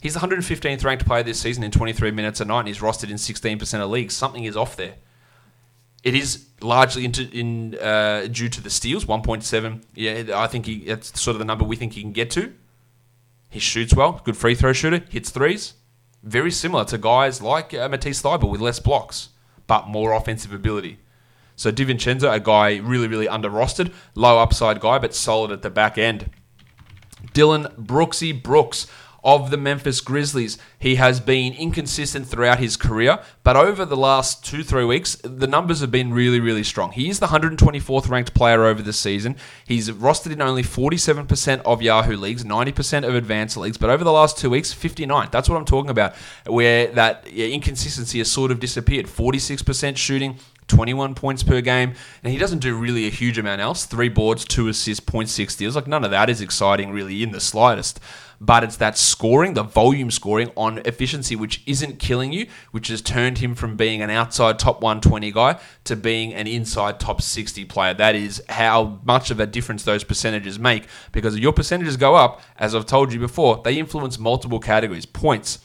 He's 0.00 0.14
the 0.14 0.20
115th 0.20 0.82
ranked 0.86 1.04
player 1.04 1.22
this 1.22 1.38
season 1.38 1.62
in 1.64 1.70
23 1.70 2.12
minutes 2.12 2.40
a 2.40 2.46
night, 2.46 2.60
and 2.60 2.68
he's 2.68 2.78
rostered 2.78 3.10
in 3.10 3.16
16% 3.16 3.80
of 3.80 3.90
leagues. 3.90 4.16
Something 4.16 4.44
is 4.44 4.56
off 4.56 4.74
there. 4.74 4.94
It 6.02 6.14
is 6.14 6.46
largely 6.62 7.04
into, 7.04 7.28
in 7.30 7.74
uh, 7.74 8.28
due 8.32 8.48
to 8.48 8.62
the 8.62 8.70
steals, 8.70 9.04
1.7. 9.04 9.82
Yeah, 9.94 10.40
I 10.40 10.46
think 10.46 10.64
he, 10.64 10.78
that's 10.86 11.20
sort 11.20 11.34
of 11.34 11.40
the 11.40 11.44
number 11.44 11.66
we 11.66 11.76
think 11.76 11.92
he 11.92 12.00
can 12.00 12.12
get 12.12 12.30
to. 12.30 12.54
He 13.50 13.60
shoots 13.60 13.94
well, 13.94 14.22
good 14.24 14.38
free 14.38 14.54
throw 14.54 14.72
shooter, 14.72 15.04
hits 15.10 15.28
threes. 15.28 15.74
Very 16.22 16.50
similar 16.50 16.86
to 16.86 16.96
guys 16.96 17.42
like 17.42 17.74
uh, 17.74 17.86
Matisse 17.86 18.22
Thybulle 18.22 18.48
with 18.48 18.62
less 18.62 18.80
blocks, 18.80 19.28
but 19.66 19.88
more 19.88 20.12
offensive 20.12 20.54
ability. 20.54 21.00
So 21.54 21.70
DiVincenzo, 21.70 22.32
a 22.32 22.40
guy 22.40 22.78
really, 22.78 23.08
really 23.08 23.28
under 23.28 23.50
rostered, 23.50 23.92
low 24.14 24.38
upside 24.38 24.80
guy, 24.80 24.98
but 24.98 25.14
solid 25.14 25.52
at 25.52 25.60
the 25.60 25.68
back 25.68 25.98
end. 25.98 26.30
Dillon 27.32 27.68
Brooksy 27.78 28.42
Brooks 28.42 28.86
of 29.24 29.50
the 29.50 29.56
Memphis 29.56 30.00
Grizzlies. 30.00 30.58
He 30.78 30.96
has 30.96 31.20
been 31.20 31.52
inconsistent 31.54 32.26
throughout 32.26 32.58
his 32.58 32.76
career, 32.76 33.20
but 33.44 33.56
over 33.56 33.84
the 33.84 33.96
last 33.96 34.44
two, 34.44 34.64
three 34.64 34.84
weeks, 34.84 35.14
the 35.22 35.46
numbers 35.46 35.80
have 35.80 35.92
been 35.92 36.12
really, 36.12 36.40
really 36.40 36.64
strong. 36.64 36.90
He 36.90 37.08
is 37.08 37.20
the 37.20 37.28
124th 37.28 38.08
ranked 38.08 38.34
player 38.34 38.64
over 38.64 38.82
the 38.82 38.92
season. 38.92 39.36
He's 39.64 39.90
rostered 39.90 40.32
in 40.32 40.42
only 40.42 40.64
47% 40.64 41.60
of 41.60 41.80
Yahoo 41.80 42.16
leagues, 42.16 42.42
90% 42.42 43.06
of 43.06 43.14
advanced 43.14 43.56
leagues, 43.56 43.78
but 43.78 43.90
over 43.90 44.02
the 44.02 44.10
last 44.10 44.38
two 44.38 44.50
weeks, 44.50 44.72
59. 44.72 45.28
That's 45.30 45.48
what 45.48 45.56
I'm 45.56 45.64
talking 45.64 45.90
about, 45.90 46.16
where 46.46 46.88
that 46.88 47.24
inconsistency 47.28 48.18
has 48.18 48.30
sort 48.30 48.50
of 48.50 48.58
disappeared. 48.58 49.06
46% 49.06 49.96
shooting, 49.96 50.36
21 50.72 51.14
points 51.14 51.42
per 51.42 51.60
game, 51.60 51.92
and 52.24 52.32
he 52.32 52.38
doesn't 52.38 52.60
do 52.60 52.74
really 52.74 53.06
a 53.06 53.10
huge 53.10 53.36
amount 53.36 53.60
else. 53.60 53.84
Three 53.84 54.08
boards, 54.08 54.44
two 54.46 54.68
assists, 54.68 55.04
0.6 55.04 55.50
steals. 55.50 55.76
Like 55.76 55.86
none 55.86 56.02
of 56.02 56.10
that 56.10 56.30
is 56.30 56.40
exciting 56.40 56.92
really 56.92 57.22
in 57.22 57.30
the 57.30 57.40
slightest. 57.40 58.00
But 58.40 58.64
it's 58.64 58.78
that 58.78 58.96
scoring, 58.96 59.52
the 59.52 59.62
volume 59.62 60.10
scoring 60.10 60.50
on 60.56 60.78
efficiency, 60.78 61.36
which 61.36 61.62
isn't 61.66 61.98
killing 61.98 62.32
you, 62.32 62.46
which 62.70 62.88
has 62.88 63.02
turned 63.02 63.38
him 63.38 63.54
from 63.54 63.76
being 63.76 64.00
an 64.00 64.08
outside 64.08 64.58
top 64.58 64.80
120 64.80 65.30
guy 65.30 65.60
to 65.84 65.94
being 65.94 66.32
an 66.32 66.46
inside 66.46 66.98
top 66.98 67.20
60 67.20 67.66
player. 67.66 67.92
That 67.92 68.16
is 68.16 68.42
how 68.48 68.98
much 69.04 69.30
of 69.30 69.38
a 69.38 69.46
difference 69.46 69.84
those 69.84 70.04
percentages 70.04 70.58
make. 70.58 70.86
Because 71.12 71.38
your 71.38 71.52
percentages 71.52 71.98
go 71.98 72.16
up, 72.16 72.40
as 72.56 72.74
I've 72.74 72.86
told 72.86 73.12
you 73.12 73.20
before, 73.20 73.60
they 73.62 73.78
influence 73.78 74.18
multiple 74.18 74.58
categories 74.58 75.06
points 75.06 75.58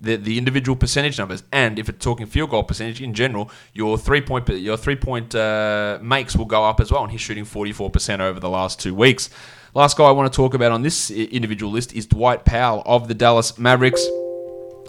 the, 0.00 0.16
the 0.16 0.38
individual 0.38 0.76
percentage 0.76 1.18
numbers, 1.18 1.42
and 1.52 1.78
if 1.78 1.88
it's 1.88 2.02
talking 2.02 2.26
field 2.26 2.50
goal 2.50 2.62
percentage 2.62 3.02
in 3.02 3.12
general, 3.14 3.50
your 3.74 3.98
three 3.98 4.20
point 4.20 4.48
your 4.48 4.76
three 4.76 4.96
point 4.96 5.34
uh, 5.34 5.98
makes 6.00 6.34
will 6.36 6.46
go 6.46 6.64
up 6.64 6.80
as 6.80 6.90
well. 6.90 7.02
And 7.02 7.12
he's 7.12 7.20
shooting 7.20 7.44
forty 7.44 7.72
four 7.72 7.90
percent 7.90 8.22
over 8.22 8.40
the 8.40 8.48
last 8.48 8.80
two 8.80 8.94
weeks. 8.94 9.30
Last 9.74 9.96
guy 9.96 10.04
I 10.04 10.10
want 10.10 10.32
to 10.32 10.36
talk 10.36 10.54
about 10.54 10.72
on 10.72 10.82
this 10.82 11.10
individual 11.10 11.70
list 11.70 11.92
is 11.92 12.06
Dwight 12.06 12.44
Powell 12.44 12.82
of 12.86 13.08
the 13.08 13.14
Dallas 13.14 13.58
Mavericks. 13.58 14.04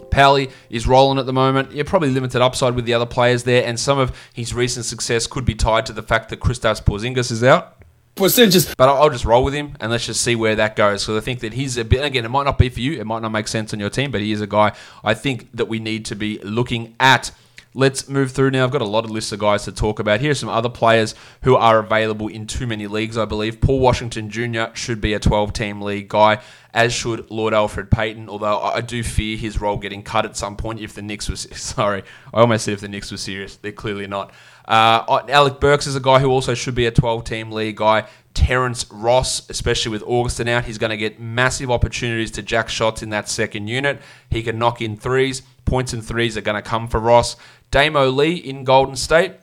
Pally 0.10 0.50
is 0.70 0.88
rolling 0.88 1.20
at 1.20 1.26
the 1.26 1.34
moment. 1.34 1.72
You're 1.72 1.86
probably 1.86 2.10
limited 2.10 2.42
upside 2.42 2.76
with 2.76 2.86
the 2.86 2.94
other 2.94 3.06
players 3.06 3.44
there, 3.44 3.66
and 3.66 3.80
some 3.80 3.98
of 3.98 4.12
his 4.34 4.54
recent 4.54 4.86
success 4.86 5.28
could 5.28 5.46
be 5.46 5.56
tied 5.56 5.86
to 5.86 5.94
the 5.94 6.04
fact 6.04 6.30
that 6.30 6.40
Kristaps 6.40 6.84
Porzingis 6.84 7.32
is 7.32 7.44
out 7.44 7.81
percentages. 8.16 8.74
But 8.76 8.90
I'll 8.90 9.10
just 9.10 9.26
roll 9.26 9.44
with 9.44 9.54
him 9.54 9.76
and 9.80 9.92
let's 9.92 10.06
just 10.06 10.22
see 10.22 10.36
where 10.36 10.56
that 10.56 10.76
goes. 10.76 11.04
Because 11.04 11.22
I 11.22 11.26
think 11.26 11.40
that 11.42 11.54
he's 11.54 11.78
a 11.78 11.86
bit, 11.86 12.04
again, 12.04 12.26
it 12.26 12.30
might 12.30 12.44
not 12.44 12.58
be 12.58 12.70
for 12.70 12.80
you, 12.80 13.00
it 13.00 13.06
might 13.06 13.22
not 13.22 13.32
make 13.32 13.48
sense 13.48 13.74
on 13.74 13.80
your 13.80 13.90
team, 13.90 14.12
but 14.12 14.22
he 14.22 14.32
is 14.32 14.42
a 14.42 14.48
guy 14.48 14.74
I 15.04 15.14
think 15.14 15.52
that 15.54 15.66
we 15.66 15.80
need 15.80 16.06
to 16.06 16.16
be 16.16 16.40
looking 16.40 16.96
at. 17.00 17.32
Let's 17.74 18.10
move 18.10 18.32
through 18.32 18.52
now. 18.52 18.66
I've 18.66 18.72
got 18.72 18.82
a 18.82 18.86
lot 18.86 19.06
of 19.06 19.12
lists 19.12 19.32
of 19.32 19.40
guys 19.40 19.64
to 19.64 19.72
talk 19.72 20.00
about. 20.00 20.20
Here 20.20 20.32
are 20.32 20.36
some 20.36 20.50
other 20.50 20.68
players 20.68 21.16
who 21.44 21.56
are 21.56 21.80
available 21.80 22.28
in 22.28 22.46
too 22.46 22.68
many 22.68 22.86
leagues, 22.86 23.18
I 23.18 23.24
believe. 23.24 23.62
Paul 23.62 23.80
Washington 23.80 24.30
Jr. 24.30 24.74
should 24.74 25.00
be 25.00 25.14
a 25.14 25.20
12 25.20 25.54
team 25.54 25.82
league 25.82 26.10
guy, 26.10 26.42
as 26.74 26.92
should 26.92 27.32
Lord 27.32 27.54
Elfrid 27.54 27.90
Payton, 27.90 28.28
although 28.28 28.60
I 28.60 28.82
do 28.82 29.04
fear 29.04 29.38
his 29.38 29.62
role 29.62 29.78
getting 29.78 30.04
cut 30.04 30.26
at 30.26 30.36
some 30.36 30.58
point 30.58 30.82
if 30.82 30.96
the 30.96 31.02
Knicks 31.02 31.30
was. 31.30 31.48
Sorry, 31.58 32.04
I 32.34 32.42
almost 32.42 32.66
said 32.66 32.74
if 32.74 32.82
the 32.82 32.90
Knicks 32.90 33.10
were 33.10 33.16
serious. 33.16 33.56
They're 33.56 33.72
clearly 33.72 34.06
not. 34.06 34.34
Uh, 34.68 35.24
Alec 35.30 35.60
Burks 35.60 35.88
is 35.88 35.96
a 35.96 36.00
guy 36.00 36.20
who 36.20 36.30
also 36.30 36.54
should 36.54 36.76
be 36.76 36.86
a 36.86 36.92
12 36.92 37.24
team 37.24 37.52
league 37.52 37.78
guy. 37.78 38.08
Terrence 38.34 38.86
Ross, 38.92 39.50
especially 39.50 39.92
with 39.92 40.04
Augustin 40.04 40.48
out, 40.48 40.66
he's 40.66 40.78
going 40.78 40.92
to 40.92 40.98
get 40.98 41.20
massive 41.20 41.70
opportunities 41.70 42.32
to 42.32 42.42
jack 42.42 42.70
shots 42.70 43.04
in 43.04 43.10
that 43.10 43.28
second 43.28 43.68
unit. 43.68 44.02
He 44.30 44.42
can 44.42 44.58
knock 44.58 44.82
in 44.82 44.96
threes. 44.96 45.42
Points 45.66 45.94
and 45.94 46.04
threes 46.04 46.38
are 46.38 46.42
going 46.42 46.56
to 46.56 46.62
come 46.62 46.88
for 46.88 47.00
Ross. 47.00 47.36
Damo 47.72 48.10
Lee 48.10 48.36
in 48.36 48.64
Golden 48.64 48.96
State. 48.96 49.34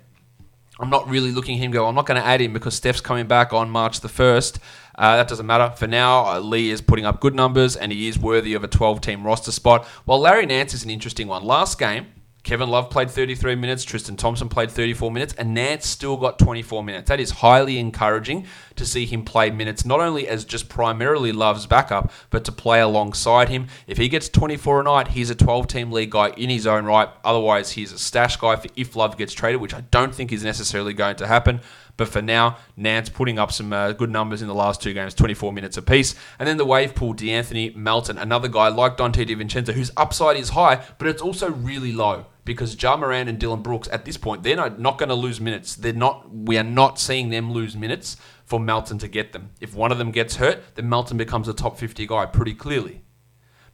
I'm 0.81 0.91
not 0.91 1.09
really 1.09 1.33
looking 1.33 1.57
at 1.57 1.61
him 1.61 1.73
go, 1.73 1.87
I'm 1.87 1.95
not 1.95 2.07
going 2.07 2.21
to 2.21 2.27
add 2.27 2.41
him 2.41 2.53
because 2.53 2.75
Steph's 2.75 3.01
coming 3.01 3.27
back 3.27 3.53
on 3.53 3.69
March 3.69 4.01
the 4.01 4.09
1st. 4.09 4.59
Uh, 4.97 5.17
that 5.17 5.29
doesn't 5.29 5.47
matter. 5.47 5.75
For 5.77 5.87
now, 5.87 6.27
uh, 6.27 6.41
Lee 6.41 6.71
is 6.71 6.81
putting 6.81 7.05
up 7.05 7.21
good 7.21 7.35
numbers 7.35 7.77
and 7.77 7.93
he 7.93 8.09
is 8.09 8.19
worthy 8.19 8.55
of 8.55 8.65
a 8.65 8.69
12 8.69 9.01
team 9.01 9.25
roster 9.25 9.53
spot. 9.53 9.85
While 10.05 10.21
Larry 10.21 10.47
Nance 10.47 10.75
is 10.75 10.85
an 10.85 10.91
interesting 10.91 11.27
one. 11.29 11.45
Last 11.45 11.79
game, 11.79 12.07
Kevin 12.45 12.71
Love 12.71 12.89
played 12.89 13.11
33 13.11 13.57
minutes, 13.57 13.85
Tristan 13.85 14.17
Thompson 14.17 14.49
played 14.49 14.71
34 14.71 15.11
minutes, 15.11 15.35
and 15.35 15.53
Nance 15.53 15.87
still 15.87 16.17
got 16.17 16.39
24 16.39 16.83
minutes. 16.83 17.09
That 17.09 17.21
is 17.21 17.31
highly 17.31 17.79
encouraging 17.79 18.47
to 18.77 18.87
see 18.87 19.07
him 19.07 19.25
play 19.25 19.51
minutes, 19.51 19.85
not 19.85 20.01
only 20.01 20.29
as 20.29 20.45
just 20.45 20.69
primarily 20.69 21.33
Love's 21.33 21.67
backup, 21.67 22.13
but 22.31 22.45
to 22.45 22.53
play 22.53 22.81
alongside 22.81 23.49
him. 23.49 23.67
If 23.87 23.99
he 23.99 24.09
gets 24.09 24.29
24 24.29 24.81
a 24.81 24.85
night, 24.85 25.09
he's 25.09 25.31
a 25.31 25.35
12 25.35 25.67
team 25.67 25.93
league 25.93 26.11
guy 26.11 26.31
in 26.31 26.49
his 26.49 26.67
own 26.67 26.85
right. 26.85 27.09
Otherwise, 27.25 27.73
he's 27.73 27.93
a 27.93 27.99
stash 27.99 28.37
guy 28.37 28.57
for 28.57 28.69
if 28.77 28.97
Love 28.97 29.19
gets 29.19 29.35
traded, 29.35 29.61
which 29.61 29.75
I 29.75 29.83
don't 29.91 30.15
think 30.15 30.33
is 30.33 30.45
necessarily 30.45 30.95
going 30.95 31.17
to 31.17 31.27
happen. 31.27 31.61
But 31.99 32.09
for 32.09 32.23
now, 32.23 32.57
Nance 32.77 33.09
putting 33.09 33.41
up 33.41 33.53
some 33.53 33.73
uh, 33.73 33.93
good 33.93 34.11
numbers 34.11 34.41
in 34.41 34.47
the 34.49 34.55
last 34.55 34.81
two 34.81 34.95
games, 34.95 35.15
24 35.15 35.53
minutes 35.53 35.77
apiece. 35.77 36.15
And 36.39 36.49
then 36.49 36.57
the 36.57 36.65
wave 36.65 36.95
pool, 36.95 37.13
D'Anthony 37.13 37.71
Melton, 37.71 38.17
another 38.17 38.47
guy 38.49 38.69
like 38.69 38.97
Donte 38.97 39.27
DiVincenzo, 39.27 39.73
whose 39.73 39.91
upside 39.97 40.37
is 40.37 40.51
high, 40.51 40.83
but 40.97 41.09
it's 41.09 41.21
also 41.21 41.51
really 41.51 41.93
low 41.93 42.27
because 42.45 42.81
Ja 42.81 42.97
Morant 42.97 43.29
and 43.29 43.39
Dillon 43.39 43.63
Brooks 43.63 43.89
at 43.93 44.07
this 44.07 44.17
point 44.17 44.43
they're 44.45 44.57
not, 44.57 44.79
not 44.79 44.97
going 44.97 45.09
to 45.09 45.15
lose 45.15 45.41
minutes. 45.41 45.75
They're 45.75 45.93
not. 45.93 46.33
We 46.33 46.57
are 46.57 46.63
not 46.63 47.01
seeing 47.01 47.31
them 47.31 47.53
lose 47.53 47.77
minutes 47.77 48.17
for 48.45 48.61
Melton 48.61 48.99
to 48.99 49.09
get 49.09 49.33
them. 49.33 49.51
If 49.61 49.75
one 49.75 49.91
of 49.91 49.99
them 49.99 50.13
gets 50.13 50.37
hurt, 50.37 50.77
then 50.77 50.89
Melton 50.89 51.17
becomes 51.17 51.49
a 51.49 51.53
top 51.53 51.79
50 51.79 52.07
guy 52.07 52.27
pretty 52.27 52.55
clearly. 52.55 53.03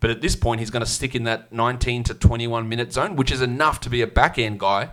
But 0.00 0.11
at 0.11 0.23
this 0.23 0.35
point, 0.35 0.61
he's 0.61 0.71
going 0.71 0.85
to 0.85 0.90
stick 0.90 1.14
in 1.14 1.25
that 1.25 1.52
19 1.52 2.04
to 2.04 2.14
21 2.14 2.69
minute 2.69 2.93
zone, 2.93 3.16
which 3.16 3.31
is 3.31 3.43
enough 3.43 3.81
to 3.81 3.90
be 3.90 4.00
a 4.00 4.07
back 4.07 4.38
end 4.38 4.59
guy 4.59 4.90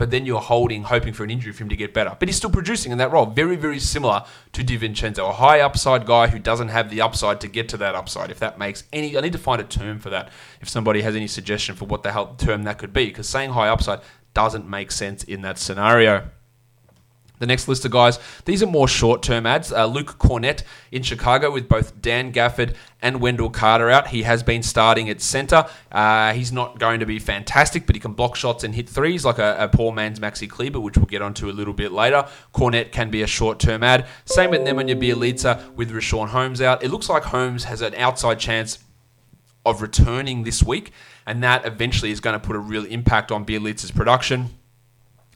but 0.00 0.10
then 0.10 0.24
you're 0.24 0.40
holding, 0.40 0.84
hoping 0.84 1.12
for 1.12 1.24
an 1.24 1.30
injury 1.30 1.52
for 1.52 1.62
him 1.62 1.68
to 1.68 1.76
get 1.76 1.92
better. 1.92 2.16
But 2.18 2.26
he's 2.26 2.36
still 2.38 2.48
producing 2.48 2.90
in 2.90 2.96
that 2.96 3.12
role. 3.12 3.26
Very, 3.26 3.54
very 3.54 3.78
similar 3.78 4.24
to 4.54 4.64
DiVincenzo, 4.64 5.28
a 5.28 5.32
high 5.32 5.60
upside 5.60 6.06
guy 6.06 6.28
who 6.28 6.38
doesn't 6.38 6.68
have 6.68 6.88
the 6.88 7.02
upside 7.02 7.38
to 7.42 7.48
get 7.48 7.68
to 7.68 7.76
that 7.76 7.94
upside. 7.94 8.30
If 8.30 8.38
that 8.38 8.58
makes 8.58 8.84
any, 8.94 9.14
I 9.14 9.20
need 9.20 9.32
to 9.32 9.38
find 9.38 9.60
a 9.60 9.64
term 9.64 9.98
for 9.98 10.08
that. 10.08 10.30
If 10.62 10.70
somebody 10.70 11.02
has 11.02 11.14
any 11.14 11.26
suggestion 11.26 11.76
for 11.76 11.84
what 11.84 12.02
the 12.02 12.12
hell 12.12 12.34
term 12.36 12.62
that 12.62 12.78
could 12.78 12.94
be, 12.94 13.08
because 13.08 13.28
saying 13.28 13.50
high 13.50 13.68
upside 13.68 14.00
doesn't 14.32 14.66
make 14.66 14.90
sense 14.90 15.22
in 15.22 15.42
that 15.42 15.58
scenario. 15.58 16.30
The 17.40 17.46
next 17.46 17.68
list 17.68 17.86
of 17.86 17.90
guys, 17.90 18.18
these 18.44 18.62
are 18.62 18.66
more 18.66 18.86
short 18.86 19.22
term 19.22 19.46
ads. 19.46 19.72
Uh, 19.72 19.86
Luke 19.86 20.18
Kornet 20.18 20.62
in 20.92 21.02
Chicago 21.02 21.50
with 21.50 21.68
both 21.68 22.00
Dan 22.00 22.32
Gafford 22.32 22.74
and 23.00 23.18
Wendell 23.20 23.48
Carter 23.48 23.88
out. 23.88 24.08
He 24.08 24.24
has 24.24 24.42
been 24.42 24.62
starting 24.62 25.08
at 25.08 25.22
center. 25.22 25.64
Uh, 25.90 26.34
he's 26.34 26.52
not 26.52 26.78
going 26.78 27.00
to 27.00 27.06
be 27.06 27.18
fantastic, 27.18 27.86
but 27.86 27.96
he 27.96 28.00
can 28.00 28.12
block 28.12 28.36
shots 28.36 28.62
and 28.62 28.74
hit 28.74 28.90
threes 28.90 29.24
like 29.24 29.38
a, 29.38 29.56
a 29.58 29.68
poor 29.68 29.90
man's 29.90 30.20
Maxi 30.20 30.48
Kleber, 30.48 30.80
which 30.80 30.98
we'll 30.98 31.06
get 31.06 31.22
onto 31.22 31.48
a 31.48 31.52
little 31.52 31.72
bit 31.72 31.92
later. 31.92 32.28
Kornet 32.54 32.92
can 32.92 33.10
be 33.10 33.22
a 33.22 33.26
short 33.26 33.58
term 33.58 33.82
ad. 33.82 34.06
Same 34.26 34.50
with 34.50 34.60
Nemanja 34.60 35.00
Bjelica 35.00 35.72
with 35.74 35.90
Richaun 35.90 36.28
Holmes 36.28 36.60
out. 36.60 36.82
It 36.82 36.90
looks 36.90 37.08
like 37.08 37.22
Holmes 37.24 37.64
has 37.64 37.80
an 37.80 37.94
outside 37.94 38.38
chance 38.38 38.80
of 39.64 39.80
returning 39.80 40.42
this 40.42 40.62
week, 40.62 40.92
and 41.26 41.42
that 41.42 41.64
eventually 41.64 42.10
is 42.10 42.20
going 42.20 42.38
to 42.38 42.46
put 42.46 42.54
a 42.54 42.58
real 42.58 42.84
impact 42.84 43.32
on 43.32 43.46
Bjelica's 43.46 43.90
production. 43.90 44.50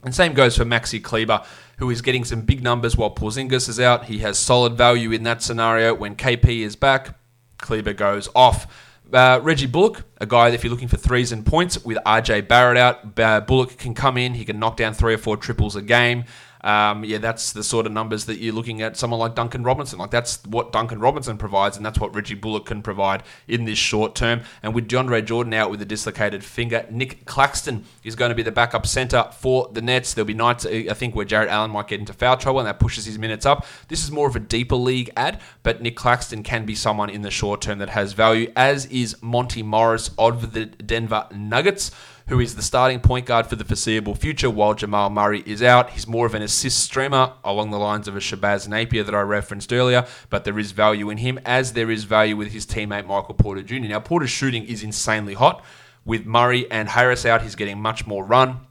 And 0.03 0.13
same 0.13 0.33
goes 0.33 0.55
for 0.55 0.65
Maxi 0.65 1.03
Kleber 1.03 1.43
who 1.77 1.89
is 1.89 2.01
getting 2.01 2.23
some 2.23 2.41
big 2.41 2.63
numbers 2.63 2.95
while 2.95 3.13
Porzingis 3.13 3.67
is 3.69 3.79
out. 3.79 4.05
He 4.05 4.19
has 4.19 4.37
solid 4.37 4.77
value 4.77 5.11
in 5.11 5.23
that 5.23 5.41
scenario. 5.41 5.93
When 5.93 6.15
KP 6.15 6.61
is 6.61 6.75
back, 6.75 7.17
Kleber 7.57 7.93
goes 7.93 8.29
off. 8.35 8.67
Uh, 9.13 9.39
Reggie 9.43 9.67
Bullock, 9.67 10.03
a 10.19 10.25
guy 10.25 10.49
if 10.49 10.63
you're 10.63 10.71
looking 10.71 10.87
for 10.87 10.97
threes 10.97 11.31
and 11.31 11.45
points 11.45 11.83
with 11.85 11.97
RJ 12.05 12.47
Barrett 12.47 12.77
out, 12.77 13.19
uh, 13.19 13.41
Bullock 13.41 13.77
can 13.77 13.93
come 13.93 14.17
in. 14.17 14.33
He 14.33 14.45
can 14.45 14.57
knock 14.59 14.77
down 14.77 14.93
three 14.93 15.13
or 15.13 15.17
four 15.17 15.37
triples 15.37 15.75
a 15.75 15.81
game. 15.81 16.25
Um, 16.65 17.05
yeah, 17.05 17.19
that's 17.19 17.53
the 17.53 17.63
sort 17.63 17.85
of 17.85 17.91
numbers 17.91 18.25
that 18.25 18.39
you're 18.39 18.53
looking 18.53 18.81
at 18.81 18.97
someone 18.97 19.19
like 19.19 19.35
Duncan 19.35 19.61
Robinson. 19.61 19.99
Like 19.99 20.09
that's 20.09 20.43
what 20.45 20.71
Duncan 20.71 20.99
Robinson 20.99 21.37
provides, 21.37 21.77
and 21.77 21.85
that's 21.85 21.99
what 21.99 22.13
Reggie 22.15 22.33
Bullock 22.33 22.65
can 22.65 22.81
provide 22.81 23.21
in 23.47 23.65
this 23.65 23.77
short 23.77 24.15
term. 24.15 24.41
And 24.63 24.73
with 24.73 24.87
DeAndre 24.87 25.23
Jordan 25.23 25.53
out 25.53 25.69
with 25.69 25.79
a 25.83 25.85
dislocated 25.85 26.43
finger, 26.43 26.85
Nick 26.89 27.25
Claxton 27.25 27.85
is 28.03 28.15
going 28.15 28.29
to 28.29 28.35
be 28.35 28.41
the 28.41 28.51
backup 28.51 28.87
center 28.87 29.29
for 29.37 29.69
the 29.71 29.81
Nets. 29.81 30.15
There'll 30.15 30.25
be 30.25 30.33
nights 30.33 30.65
I 30.65 30.93
think 30.93 31.15
where 31.15 31.25
Jarrett 31.25 31.49
Allen 31.49 31.69
might 31.69 31.87
get 31.87 31.99
into 31.99 32.13
foul 32.13 32.35
trouble, 32.35 32.59
and 32.59 32.67
that 32.67 32.79
pushes 32.79 33.05
his 33.05 33.19
minutes 33.19 33.45
up. 33.45 33.67
This 33.87 34.03
is 34.03 34.09
more 34.09 34.27
of 34.27 34.35
a 34.35 34.39
deeper 34.39 34.75
league 34.75 35.11
ad, 35.15 35.41
but 35.61 35.83
Nick 35.83 35.95
Claxton 35.95 36.41
can 36.41 36.65
be 36.65 36.73
someone 36.73 37.11
in 37.11 37.21
the 37.21 37.31
short 37.31 37.61
term 37.61 37.77
that 37.77 37.89
has 37.89 38.13
value, 38.13 38.51
as 38.55 38.87
is 38.87 39.21
Monte 39.21 39.61
Morris 39.61 40.09
of 40.17 40.53
the 40.53 40.65
Denver 40.65 41.27
Nuggets 41.31 41.91
who 42.27 42.39
is 42.39 42.55
the 42.55 42.61
starting 42.61 42.99
point 42.99 43.27
guard 43.27 43.45
for 43.45 43.55
the 43.55 43.63
foreseeable 43.63 44.15
future 44.15 44.49
while 44.49 44.73
Jamal 44.73 45.09
Murray 45.09 45.43
is 45.45 45.61
out. 45.61 45.91
He's 45.91 46.07
more 46.07 46.25
of 46.25 46.33
an 46.33 46.41
assist 46.41 46.79
streamer 46.79 47.33
along 47.43 47.69
the 47.69 47.77
lines 47.77 48.07
of 48.07 48.15
a 48.15 48.19
Shabazz 48.19 48.67
Napier 48.67 49.03
that 49.03 49.13
I 49.13 49.21
referenced 49.21 49.71
earlier, 49.71 50.07
but 50.29 50.43
there 50.43 50.57
is 50.57 50.71
value 50.71 51.09
in 51.11 51.17
him 51.17 51.39
as 51.45 51.73
there 51.73 51.91
is 51.91 52.03
value 52.03 52.35
with 52.35 52.51
his 52.51 52.65
teammate 52.65 53.05
Michael 53.05 53.35
Porter 53.35 53.61
Jr. 53.61 53.75
Now, 53.87 53.99
Porter's 53.99 54.31
shooting 54.31 54.65
is 54.65 54.81
insanely 54.81 55.35
hot. 55.35 55.63
With 56.03 56.25
Murray 56.25 56.69
and 56.71 56.89
Harris 56.89 57.25
out, 57.25 57.41
he's 57.41 57.55
getting 57.55 57.79
much 57.79 58.07
more 58.07 58.23
run. 58.23 58.64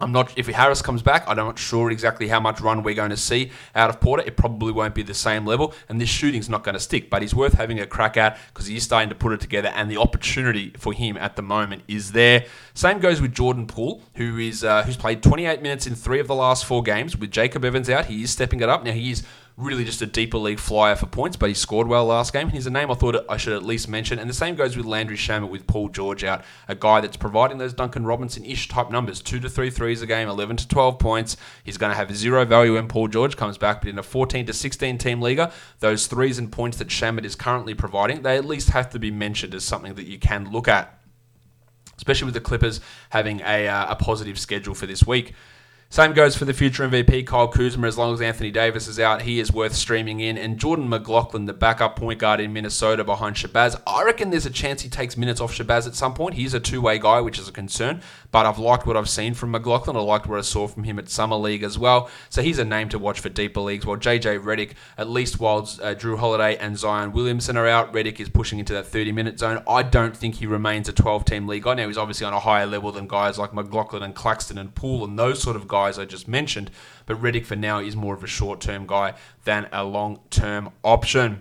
I'm 0.00 0.12
not 0.12 0.32
if 0.36 0.46
Harris 0.46 0.82
comes 0.82 1.02
back. 1.02 1.24
I'm 1.26 1.36
not 1.36 1.58
sure 1.58 1.90
exactly 1.90 2.28
how 2.28 2.40
much 2.40 2.60
run 2.60 2.82
we're 2.82 2.94
going 2.94 3.10
to 3.10 3.16
see 3.16 3.50
out 3.74 3.90
of 3.90 4.00
Porter. 4.00 4.22
It 4.26 4.36
probably 4.36 4.72
won't 4.72 4.94
be 4.94 5.02
the 5.02 5.14
same 5.14 5.46
level, 5.46 5.74
and 5.88 6.00
this 6.00 6.08
shooting's 6.08 6.48
not 6.48 6.64
going 6.64 6.74
to 6.74 6.80
stick. 6.80 7.10
But 7.10 7.22
he's 7.22 7.34
worth 7.34 7.54
having 7.54 7.80
a 7.80 7.86
crack 7.86 8.16
at 8.16 8.38
because 8.48 8.66
he's 8.66 8.82
starting 8.82 9.08
to 9.08 9.14
put 9.14 9.32
it 9.32 9.40
together, 9.40 9.68
and 9.74 9.90
the 9.90 9.98
opportunity 9.98 10.72
for 10.78 10.92
him 10.92 11.16
at 11.16 11.36
the 11.36 11.42
moment 11.42 11.82
is 11.88 12.12
there. 12.12 12.46
Same 12.74 12.98
goes 12.98 13.20
with 13.20 13.34
Jordan 13.34 13.66
Poole, 13.66 14.02
who 14.14 14.38
is 14.38 14.64
uh, 14.64 14.82
who's 14.82 14.96
played 14.96 15.22
28 15.22 15.62
minutes 15.62 15.86
in 15.86 15.94
three 15.94 16.20
of 16.20 16.26
the 16.26 16.34
last 16.34 16.64
four 16.64 16.82
games. 16.82 17.16
With 17.16 17.30
Jacob 17.30 17.64
Evans 17.64 17.88
out, 17.88 18.06
he 18.06 18.22
is 18.22 18.30
stepping 18.30 18.60
it 18.60 18.68
up. 18.68 18.84
Now 18.84 18.92
he 18.92 19.10
is 19.10 19.22
really 19.56 19.86
just 19.86 20.02
a 20.02 20.06
deeper 20.06 20.36
league 20.36 20.58
flyer 20.58 20.94
for 20.94 21.06
points, 21.06 21.36
but 21.36 21.48
he 21.48 21.54
scored 21.54 21.88
well 21.88 22.04
last 22.04 22.32
game. 22.32 22.50
He's 22.50 22.66
a 22.66 22.70
name 22.70 22.90
I 22.90 22.94
thought 22.94 23.24
I 23.28 23.38
should 23.38 23.54
at 23.54 23.62
least 23.62 23.88
mention. 23.88 24.18
And 24.18 24.28
the 24.28 24.34
same 24.34 24.54
goes 24.54 24.76
with 24.76 24.84
Landry 24.84 25.16
Shamet 25.16 25.48
with 25.48 25.66
Paul 25.66 25.88
George 25.88 26.24
out, 26.24 26.44
a 26.68 26.74
guy 26.74 27.00
that's 27.00 27.16
providing 27.16 27.56
those 27.56 27.72
Duncan 27.72 28.04
Robinson 28.04 28.44
ish 28.44 28.68
type 28.68 28.90
numbers 28.90 29.22
two 29.22 29.40
to 29.40 29.48
three 29.48 29.70
threes 29.70 30.02
a 30.02 30.06
game, 30.06 30.28
11 30.28 30.58
to 30.58 30.68
12 30.68 30.98
points. 30.98 31.38
He's 31.64 31.78
going 31.78 31.90
to 31.90 31.96
have 31.96 32.14
zero 32.14 32.44
value 32.44 32.74
when 32.74 32.86
Paul 32.86 33.08
George 33.08 33.36
comes 33.36 33.56
back, 33.56 33.80
but 33.80 33.88
in 33.88 33.98
a 33.98 34.02
14 34.02 34.44
to 34.46 34.52
16 34.52 34.98
team 34.98 35.22
league, 35.22 35.40
those 35.80 36.06
threes 36.06 36.38
and 36.38 36.52
points 36.52 36.76
that 36.76 36.88
Shamet 36.88 37.24
is 37.24 37.34
currently 37.34 37.72
providing, 37.72 38.22
they 38.22 38.36
at 38.36 38.44
least 38.44 38.70
have 38.70 38.90
to 38.90 38.98
be 38.98 39.10
mentioned 39.10 39.54
as 39.54 39.64
something 39.64 39.94
that 39.94 40.06
you 40.06 40.18
can 40.18 40.50
look 40.50 40.68
at 40.68 40.92
especially 41.96 42.26
with 42.26 42.34
the 42.34 42.40
Clippers 42.40 42.78
having 43.08 43.40
a, 43.40 43.66
uh, 43.66 43.92
a 43.92 43.96
positive 43.96 44.38
schedule 44.38 44.74
for 44.74 44.84
this 44.84 45.06
week. 45.06 45.32
Same 45.88 46.14
goes 46.14 46.36
for 46.36 46.44
the 46.44 46.52
future 46.52 46.86
MVP, 46.86 47.26
Kyle 47.26 47.46
Kuzma. 47.46 47.86
As 47.86 47.96
long 47.96 48.12
as 48.12 48.20
Anthony 48.20 48.50
Davis 48.50 48.88
is 48.88 48.98
out, 48.98 49.22
he 49.22 49.38
is 49.38 49.52
worth 49.52 49.72
streaming 49.72 50.18
in. 50.18 50.36
And 50.36 50.58
Jordan 50.58 50.88
McLaughlin, 50.88 51.46
the 51.46 51.52
backup 51.52 51.94
point 51.94 52.18
guard 52.18 52.40
in 52.40 52.52
Minnesota 52.52 53.04
behind 53.04 53.36
Shabazz. 53.36 53.80
I 53.86 54.02
reckon 54.02 54.30
there's 54.30 54.46
a 54.46 54.50
chance 54.50 54.82
he 54.82 54.88
takes 54.88 55.16
minutes 55.16 55.40
off 55.40 55.56
Shabazz 55.56 55.86
at 55.86 55.94
some 55.94 56.12
point. 56.12 56.34
He's 56.34 56.54
a 56.54 56.60
two 56.60 56.80
way 56.80 56.98
guy, 56.98 57.20
which 57.20 57.38
is 57.38 57.48
a 57.48 57.52
concern. 57.52 58.02
But 58.36 58.44
I've 58.44 58.58
liked 58.58 58.86
what 58.86 58.98
I've 58.98 59.08
seen 59.08 59.32
from 59.32 59.52
McLaughlin. 59.52 59.96
I 59.96 60.00
liked 60.00 60.26
what 60.26 60.38
I 60.38 60.42
saw 60.42 60.68
from 60.68 60.84
him 60.84 60.98
at 60.98 61.08
Summer 61.08 61.36
League 61.36 61.62
as 61.62 61.78
well. 61.78 62.10
So 62.28 62.42
he's 62.42 62.58
a 62.58 62.66
name 62.66 62.90
to 62.90 62.98
watch 62.98 63.18
for 63.18 63.30
deeper 63.30 63.62
leagues. 63.62 63.86
While 63.86 63.96
JJ 63.96 64.40
Redick, 64.40 64.72
at 64.98 65.08
least 65.08 65.40
while 65.40 65.60
uh, 65.60 65.94
Jrue 65.94 66.18
Holiday 66.18 66.58
and 66.58 66.78
Zion 66.78 67.12
Williamson 67.12 67.56
are 67.56 67.66
out, 67.66 67.94
Redick 67.94 68.20
is 68.20 68.28
pushing 68.28 68.58
into 68.58 68.74
that 68.74 68.88
30 68.88 69.10
minute 69.12 69.38
zone. 69.38 69.62
I 69.66 69.82
don't 69.82 70.14
think 70.14 70.34
he 70.34 70.44
remains 70.44 70.86
a 70.86 70.92
12 70.92 71.24
team 71.24 71.48
league 71.48 71.62
guy. 71.62 71.72
Now 71.72 71.86
he's 71.86 71.96
obviously 71.96 72.26
on 72.26 72.34
a 72.34 72.40
higher 72.40 72.66
level 72.66 72.92
than 72.92 73.08
guys 73.08 73.38
like 73.38 73.54
McLaughlin 73.54 74.02
and 74.02 74.14
Claxton 74.14 74.58
and 74.58 74.74
Poole 74.74 75.02
and 75.02 75.18
those 75.18 75.42
sort 75.42 75.56
of 75.56 75.66
guys 75.66 75.98
I 75.98 76.04
just 76.04 76.28
mentioned. 76.28 76.70
But 77.06 77.22
Redick 77.22 77.46
for 77.46 77.56
now 77.56 77.78
is 77.78 77.96
more 77.96 78.12
of 78.12 78.22
a 78.22 78.26
short 78.26 78.60
term 78.60 78.86
guy 78.86 79.14
than 79.44 79.66
a 79.72 79.82
long 79.82 80.20
term 80.28 80.72
option. 80.84 81.40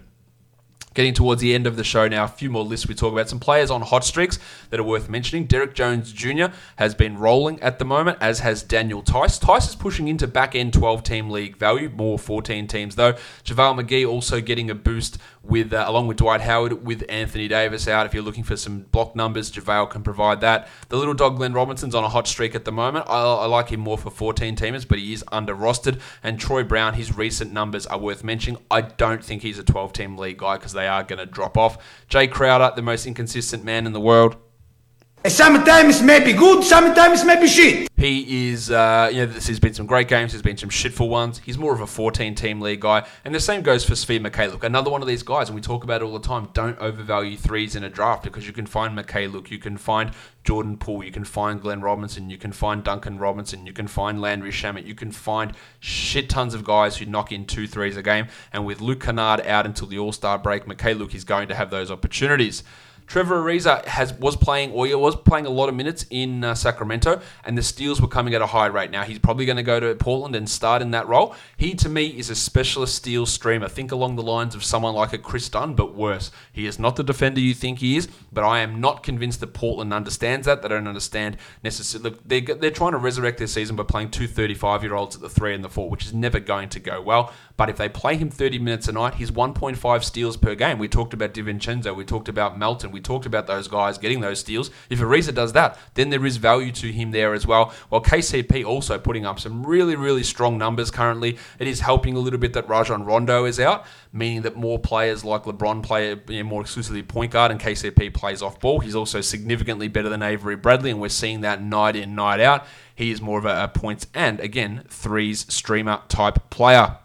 Getting 0.96 1.14
towards 1.14 1.42
the 1.42 1.54
end 1.54 1.68
of 1.68 1.76
the 1.76 1.84
show 1.84 2.08
now, 2.08 2.24
a 2.24 2.28
few 2.30 2.50
more 2.50 2.64
lists 2.64 2.88
we 2.88 2.96
talk 2.96 3.12
about. 3.12 3.28
Some 3.28 3.42
players 3.42 3.70
on 3.70 3.82
hot 3.82 4.06
streaks 4.06 4.40
that 4.70 4.80
are 4.80 4.84
worth 4.84 5.10
mentioning. 5.10 5.46
Derrick 5.46 5.76
Jones 5.76 6.14
Jr. 6.14 6.46
has 6.78 6.96
been 6.96 7.18
rolling 7.18 7.62
at 7.62 7.80
the 7.80 7.86
moment, 7.86 8.18
as 8.22 8.40
has 8.40 8.64
Daniel 8.64 9.02
Theis. 9.02 9.38
Theis 9.38 9.68
is 9.68 9.76
pushing 9.76 10.08
into 10.08 10.26
back 10.26 10.56
end 10.56 10.72
12 10.72 11.04
team 11.04 11.30
league 11.30 11.58
value, 11.58 11.90
more 11.90 12.18
14 12.18 12.66
teams 12.68 12.96
though. 12.96 13.12
JaVale 13.44 13.84
McGee 13.84 14.10
also 14.10 14.40
getting 14.40 14.70
a 14.70 14.76
boost 14.76 15.18
with 15.48 15.74
uh, 15.74 15.86
along 15.88 16.08
with 16.08 16.18
Dwight 16.18 16.42
Howard 16.42 16.86
with 16.86 17.04
Anthony 17.10 17.48
Davis 17.48 17.88
out. 17.88 18.06
If 18.06 18.14
you're 18.14 18.24
looking 18.24 18.44
for 18.44 18.58
some 18.58 18.82
block 18.92 19.16
numbers, 19.16 19.52
JaVale 19.52 19.90
can 19.90 20.04
provide 20.04 20.42
that. 20.42 20.68
The 20.90 20.98
little 20.98 21.14
dog 21.14 21.38
Glenn 21.38 21.54
Robinson's 21.54 21.96
on 21.96 22.04
a 22.04 22.10
hot 22.10 22.28
streak 22.28 22.56
at 22.56 22.66
the 22.66 22.72
moment. 22.72 23.06
I, 23.08 23.22
I 23.22 23.46
like 23.46 23.70
him 23.70 23.80
more 23.80 23.98
for 23.98 24.10
14 24.10 24.56
teamers, 24.56 24.88
but 24.88 25.00
he 25.00 25.14
is 25.14 25.24
under 25.32 25.56
rostered. 25.56 26.00
And 26.24 26.40
Troy 26.40 26.64
Brown, 26.64 26.96
his 26.96 27.16
recent 27.16 27.54
numbers 27.54 27.86
are 27.88 28.00
worth 28.00 28.24
mentioning. 28.24 28.62
I 28.72 28.82
don't 28.82 29.24
think 29.24 29.42
he's 29.42 29.60
a 29.60 29.64
12 29.64 29.94
team 29.94 30.18
league 30.18 30.38
guy 30.38 30.58
because 30.58 30.74
they 30.74 30.88
are 30.88 31.04
going 31.04 31.20
to 31.20 31.26
drop 31.26 31.58
off. 31.58 31.78
Jae 32.10 32.30
Crowder, 32.32 32.74
the 32.76 32.82
most 32.82 33.06
inconsistent 33.06 33.64
man 33.64 33.86
in 33.86 33.94
the 33.94 34.02
world. 34.02 34.38
Sometimes 35.28 36.04
maybe 36.04 36.34
good, 36.34 36.64
sometimes 36.64 37.26
maybe 37.26 37.48
shit. 37.48 37.90
He 37.98 38.52
is, 38.52 38.70
uh, 38.70 39.10
you 39.12 39.20
know, 39.20 39.26
there's 39.26 39.60
been 39.60 39.74
some 39.74 39.88
great 39.88 40.08
games, 40.08 40.34
there's 40.34 40.44
been 40.44 40.58
some 40.58 40.70
shitful 40.70 41.10
ones. 41.10 41.42
He's 41.44 41.58
more 41.58 41.74
of 41.74 41.82
a 41.82 41.88
14 41.88 42.36
team 42.36 42.62
league 42.62 42.82
guy. 42.82 43.08
And 43.24 43.34
the 43.34 43.40
same 43.40 43.64
goes 43.64 43.84
for 43.84 43.94
Svi 43.94 44.20
Mykhailiuk, 44.20 44.64
another 44.64 44.92
one 44.92 45.02
of 45.02 45.08
these 45.08 45.24
guys, 45.24 45.50
and 45.50 45.56
we 45.56 45.62
talk 45.62 45.84
about 45.84 46.02
it 46.02 46.06
all 46.06 46.14
the 46.14 46.20
time. 46.20 46.50
Don't 46.54 46.78
overvalue 46.78 47.38
threes 47.38 47.76
in 47.76 47.84
a 47.84 47.90
draft 47.90 48.22
because 48.22 48.46
you 48.46 48.54
can 48.54 48.68
find 48.68 48.96
Mykhailiuk, 48.96 49.50
you 49.50 49.58
can 49.58 49.78
find 49.78 50.12
Jordan 50.44 50.78
Poole, 50.78 51.04
you 51.04 51.12
can 51.12 51.24
find 51.24 51.60
Glenn 51.60 51.82
Robinson, 51.82 52.30
you 52.30 52.38
can 52.38 52.52
find 52.52 52.84
Duncan 52.84 53.18
Robinson, 53.18 53.66
you 53.66 53.74
can 53.74 53.88
find 53.88 54.22
Landry 54.22 54.52
Shamet, 54.52 54.86
you 54.86 54.94
can 54.94 55.10
find 55.10 55.54
shit 55.80 56.30
tons 56.30 56.54
of 56.54 56.64
guys 56.64 56.98
who 56.98 57.06
knock 57.08 57.32
in 57.32 57.46
two 57.46 57.66
threes 57.66 57.98
a 57.98 58.04
game. 58.04 58.28
And 58.54 58.64
with 58.64 58.80
Luke 58.80 59.02
Kennard 59.02 59.42
out 59.48 59.66
until 59.66 59.88
the 59.88 59.98
All 59.98 60.12
Star 60.12 60.38
break, 60.38 60.66
Mykhailiuk 60.66 61.16
is 61.16 61.24
going 61.24 61.48
to 61.48 61.56
have 61.56 61.72
those 61.72 61.90
opportunities. 61.90 62.64
Trevor 63.08 63.42
Ariza 63.42 63.86
has 63.86 64.14
was 64.14 64.36
playing 64.36 64.72
or 64.72 64.86
was 64.98 65.16
playing 65.16 65.46
a 65.46 65.50
lot 65.50 65.70
of 65.70 65.76
minutes 65.76 66.06
in 66.10 66.44
uh, 66.44 66.56
Sacramento, 66.56 67.22
and 67.44 67.58
the 67.58 67.64
steals 67.64 68.02
were 68.02 68.08
coming 68.08 68.34
at 68.34 68.42
a 68.42 68.48
high 68.48 68.66
rate. 68.66 68.92
Now 68.92 69.04
he's 69.04 69.20
probably 69.20 69.46
going 69.46 69.58
to 69.58 69.64
go 69.64 69.80
to 69.80 69.96
Portland 69.96 70.36
and 70.36 70.50
start 70.50 70.82
in 70.82 70.92
that 70.92 71.08
role. 71.08 71.36
He 71.58 71.76
to 71.76 71.90
me 71.90 72.08
is 72.08 72.30
a 72.30 72.36
specialist 72.36 72.96
steal 72.96 73.26
streamer. 73.26 73.68
Think 73.68 73.92
along 73.92 74.16
the 74.16 74.24
lines 74.24 74.56
of 74.56 74.64
someone 74.64 74.96
like 74.96 75.14
a 75.14 75.18
Kris 75.18 75.50
Dunn, 75.50 75.76
but 75.76 75.96
worse. 75.96 76.32
He 76.52 76.66
is 76.66 76.80
not 76.80 76.96
the 76.96 77.04
defender 77.04 77.40
you 77.40 77.54
think 77.54 77.80
he 77.80 77.98
is, 77.98 78.08
but 78.32 78.44
I 78.44 78.60
am 78.60 78.82
not 78.82 79.04
convinced 79.04 79.40
that 79.42 79.54
Portland 79.54 79.94
understands 79.94 80.46
that. 80.46 80.62
They 80.62 80.70
don't 80.70 80.88
understand 80.88 81.38
necessarily. 81.64 82.10
Look, 82.10 82.28
they're, 82.28 82.56
they're 82.56 82.72
trying 82.72 82.94
to 82.94 82.98
resurrect 82.98 83.38
their 83.38 83.48
season 83.48 83.76
by 83.76 83.84
playing 83.84 84.12
two 84.12 84.28
35 84.28 84.84
year 84.84 84.96
olds 84.96 85.16
at 85.16 85.22
the 85.22 85.30
three 85.30 85.54
and 85.54 85.64
the 85.64 85.70
four, 85.70 85.90
which 85.90 86.06
is 86.06 86.14
never 86.14 86.40
going 86.40 86.70
to 86.70 86.80
go 86.80 87.02
well. 87.02 87.34
But 87.58 87.70
if 87.70 87.78
they 87.78 87.88
play 87.88 88.18
him 88.18 88.30
30 88.30 88.60
minutes 88.60 88.88
a 88.88 88.92
night, 88.92 89.16
he's 89.16 89.32
1.5 89.32 90.04
steals 90.04 90.36
per 90.36 90.56
game. 90.56 90.78
We 90.78 90.88
talked 90.88 91.14
about 91.14 91.34
DiVincenzo, 91.34 91.96
we 91.96 92.04
talked 92.04 92.28
about 92.28 92.60
Melton, 92.60 92.92
we 92.92 93.00
talked 93.00 93.26
about 93.26 93.48
those 93.48 93.68
guys 93.68 93.98
getting 93.98 94.20
those 94.20 94.40
steals. 94.40 94.72
If 94.90 95.00
Ariza 95.00 95.34
does 95.34 95.54
that, 95.54 95.78
then 95.94 96.10
there 96.10 96.26
is 96.26 96.38
value 96.38 96.72
to 96.74 96.92
him 96.92 97.12
there 97.12 97.34
as 97.34 97.48
well. 97.48 97.74
While 97.90 98.02
KCP 98.02 98.66
also 98.66 99.00
putting 99.00 99.26
up 99.26 99.40
some 99.40 99.66
really, 99.66 99.96
really 99.96 100.24
strong 100.24 100.58
numbers 100.58 100.92
currently, 100.92 101.38
it 101.60 101.68
is 101.68 101.80
helping 101.80 102.16
a 102.16 102.20
little 102.20 102.40
bit 102.40 102.54
that 102.54 102.68
Rajon 102.68 103.06
Rondo 103.06 103.46
is 103.46 103.60
out, 103.60 103.86
meaning 104.12 104.42
that 104.42 104.56
more 104.58 104.80
players 104.80 105.24
like 105.24 105.44
LeBron 105.44 105.82
play 105.82 106.10
you 106.28 106.44
know, 106.44 106.50
more 106.50 106.62
exclusively 106.62 107.04
point 107.04 107.32
guard 107.32 107.52
and 107.52 107.60
KCP 107.60 108.14
plays 108.14 108.42
off 108.42 108.60
ball. 108.60 108.80
He's 108.80 108.96
also 108.96 109.22
significantly 109.22 109.88
better 109.88 110.10
than 110.10 110.22
Avery 110.22 110.56
Bradley, 110.58 110.92
and 110.92 111.00
we're 111.00 111.10
seeing 111.10 111.42
that 111.42 111.62
night 111.62 111.96
in, 111.96 112.16
night 112.16 112.42
out. 112.42 112.66
He 112.94 113.12
is 113.12 113.22
more 113.22 113.40
of 113.40 113.46
a, 113.46 113.64
a 113.64 113.68
points 113.68 114.08
and, 114.14 114.40
again, 114.40 114.84
threes 114.88 115.46
streamer 115.54 116.02
type 116.08 116.50
player. 116.50 116.98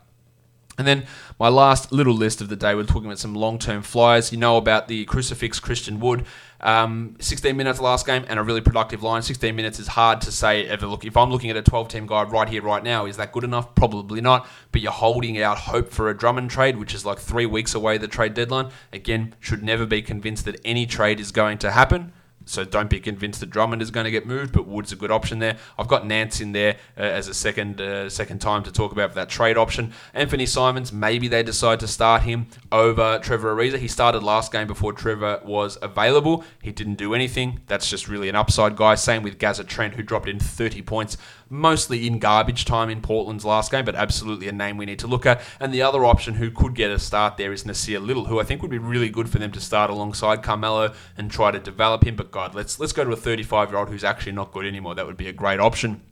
And 0.80 0.88
then 0.88 1.04
my 1.38 1.50
last 1.50 1.92
little 1.92 2.14
list 2.14 2.40
of 2.40 2.48
the 2.48 2.56
day, 2.56 2.74
we're 2.74 2.84
talking 2.84 3.04
about 3.04 3.18
some 3.18 3.34
long 3.34 3.58
term 3.58 3.82
flyers. 3.82 4.32
You 4.32 4.38
know 4.38 4.56
about 4.56 4.88
the 4.88 5.04
crucifix 5.04 5.60
Christian 5.60 6.00
Wood. 6.00 6.24
Um, 6.62 7.16
16 7.20 7.54
minutes 7.54 7.80
last 7.80 8.06
game 8.06 8.24
and 8.28 8.38
a 8.38 8.42
really 8.42 8.62
productive 8.62 9.02
line. 9.02 9.20
16 9.20 9.54
minutes 9.54 9.78
is 9.78 9.88
hard 9.88 10.22
to 10.22 10.32
say 10.32 10.66
ever. 10.66 10.86
Look, 10.86 11.04
if 11.04 11.18
I'm 11.18 11.30
looking 11.30 11.50
at 11.50 11.56
a 11.58 11.62
12 11.62 11.88
team 11.88 12.06
guide 12.06 12.32
right 12.32 12.48
here, 12.48 12.62
right 12.62 12.82
now, 12.82 13.04
is 13.04 13.18
that 13.18 13.30
good 13.30 13.44
enough? 13.44 13.74
Probably 13.74 14.22
not. 14.22 14.48
But 14.72 14.80
you're 14.80 14.90
holding 14.90 15.38
out 15.38 15.58
hope 15.58 15.90
for 15.90 16.08
a 16.08 16.16
Drummond 16.16 16.50
trade, 16.50 16.78
which 16.78 16.94
is 16.94 17.04
like 17.04 17.18
three 17.18 17.44
weeks 17.44 17.74
away, 17.74 17.98
the 17.98 18.08
trade 18.08 18.32
deadline. 18.32 18.70
Again, 18.90 19.34
should 19.38 19.62
never 19.62 19.84
be 19.84 20.00
convinced 20.00 20.46
that 20.46 20.58
any 20.64 20.86
trade 20.86 21.20
is 21.20 21.30
going 21.30 21.58
to 21.58 21.72
happen. 21.72 22.14
So 22.46 22.64
don't 22.64 22.90
be 22.90 23.00
convinced 23.00 23.40
that 23.40 23.50
Drummond 23.50 23.82
is 23.82 23.90
going 23.90 24.04
to 24.04 24.10
get 24.10 24.26
moved, 24.26 24.52
but 24.52 24.66
Wood's 24.66 24.92
a 24.92 24.96
good 24.96 25.10
option 25.10 25.38
there. 25.38 25.56
I've 25.78 25.88
got 25.88 26.06
Nance 26.06 26.40
in 26.40 26.52
there 26.52 26.76
uh, 26.96 27.02
as 27.02 27.28
a 27.28 27.34
second 27.34 27.80
uh, 27.80 28.08
second 28.08 28.40
time 28.40 28.62
to 28.64 28.72
talk 28.72 28.92
about 28.92 29.14
that 29.14 29.28
trade 29.28 29.56
option. 29.56 29.92
Anfernee 30.14 30.48
Simons, 30.48 30.92
maybe 30.92 31.28
they 31.28 31.42
decide 31.42 31.80
to 31.80 31.88
start 31.88 32.22
him 32.22 32.46
over 32.72 33.18
Trevor 33.18 33.54
Ariza. 33.54 33.78
He 33.78 33.88
started 33.88 34.22
last 34.22 34.52
game 34.52 34.66
before 34.66 34.92
Trevor 34.92 35.40
was 35.44 35.78
available. 35.82 36.44
He 36.62 36.72
didn't 36.72 36.94
do 36.94 37.14
anything. 37.14 37.60
That's 37.66 37.88
just 37.88 38.08
really 38.08 38.28
an 38.28 38.36
upside 38.36 38.76
guy. 38.76 38.94
Same 38.94 39.22
with 39.22 39.38
Gaza 39.38 39.64
Trent, 39.64 39.94
who 39.94 40.02
dropped 40.02 40.28
in 40.28 40.38
30 40.40 40.82
points 40.82 41.16
mostly 41.50 42.06
in 42.06 42.18
garbage 42.18 42.64
time 42.64 42.88
in 42.88 43.02
Portland's 43.02 43.44
last 43.44 43.70
game, 43.70 43.84
but 43.84 43.96
absolutely 43.96 44.48
a 44.48 44.52
name 44.52 44.76
we 44.76 44.86
need 44.86 45.00
to 45.00 45.06
look 45.06 45.26
at. 45.26 45.42
And 45.58 45.74
the 45.74 45.82
other 45.82 46.04
option 46.04 46.34
who 46.34 46.50
could 46.50 46.74
get 46.74 46.90
a 46.90 46.98
start 46.98 47.36
there 47.36 47.52
is 47.52 47.64
Nassir 47.64 48.00
Little, 48.00 48.26
who 48.26 48.40
I 48.40 48.44
think 48.44 48.62
would 48.62 48.70
be 48.70 48.78
really 48.78 49.10
good 49.10 49.28
for 49.28 49.38
them 49.38 49.52
to 49.52 49.60
start 49.60 49.90
alongside 49.90 50.42
Carmelo 50.42 50.94
and 51.18 51.30
try 51.30 51.50
to 51.50 51.58
develop 51.58 52.06
him. 52.06 52.16
But 52.16 52.30
God, 52.30 52.54
let's 52.54 52.78
let's 52.78 52.92
go 52.92 53.04
to 53.04 53.12
a 53.12 53.16
35 53.16 53.70
year 53.70 53.78
old 53.78 53.88
who's 53.90 54.04
actually 54.04 54.32
not 54.32 54.52
good 54.52 54.64
anymore. 54.64 54.94
That 54.94 55.06
would 55.06 55.16
be 55.16 55.28
a 55.28 55.32
great 55.32 55.60
option. 55.60 56.02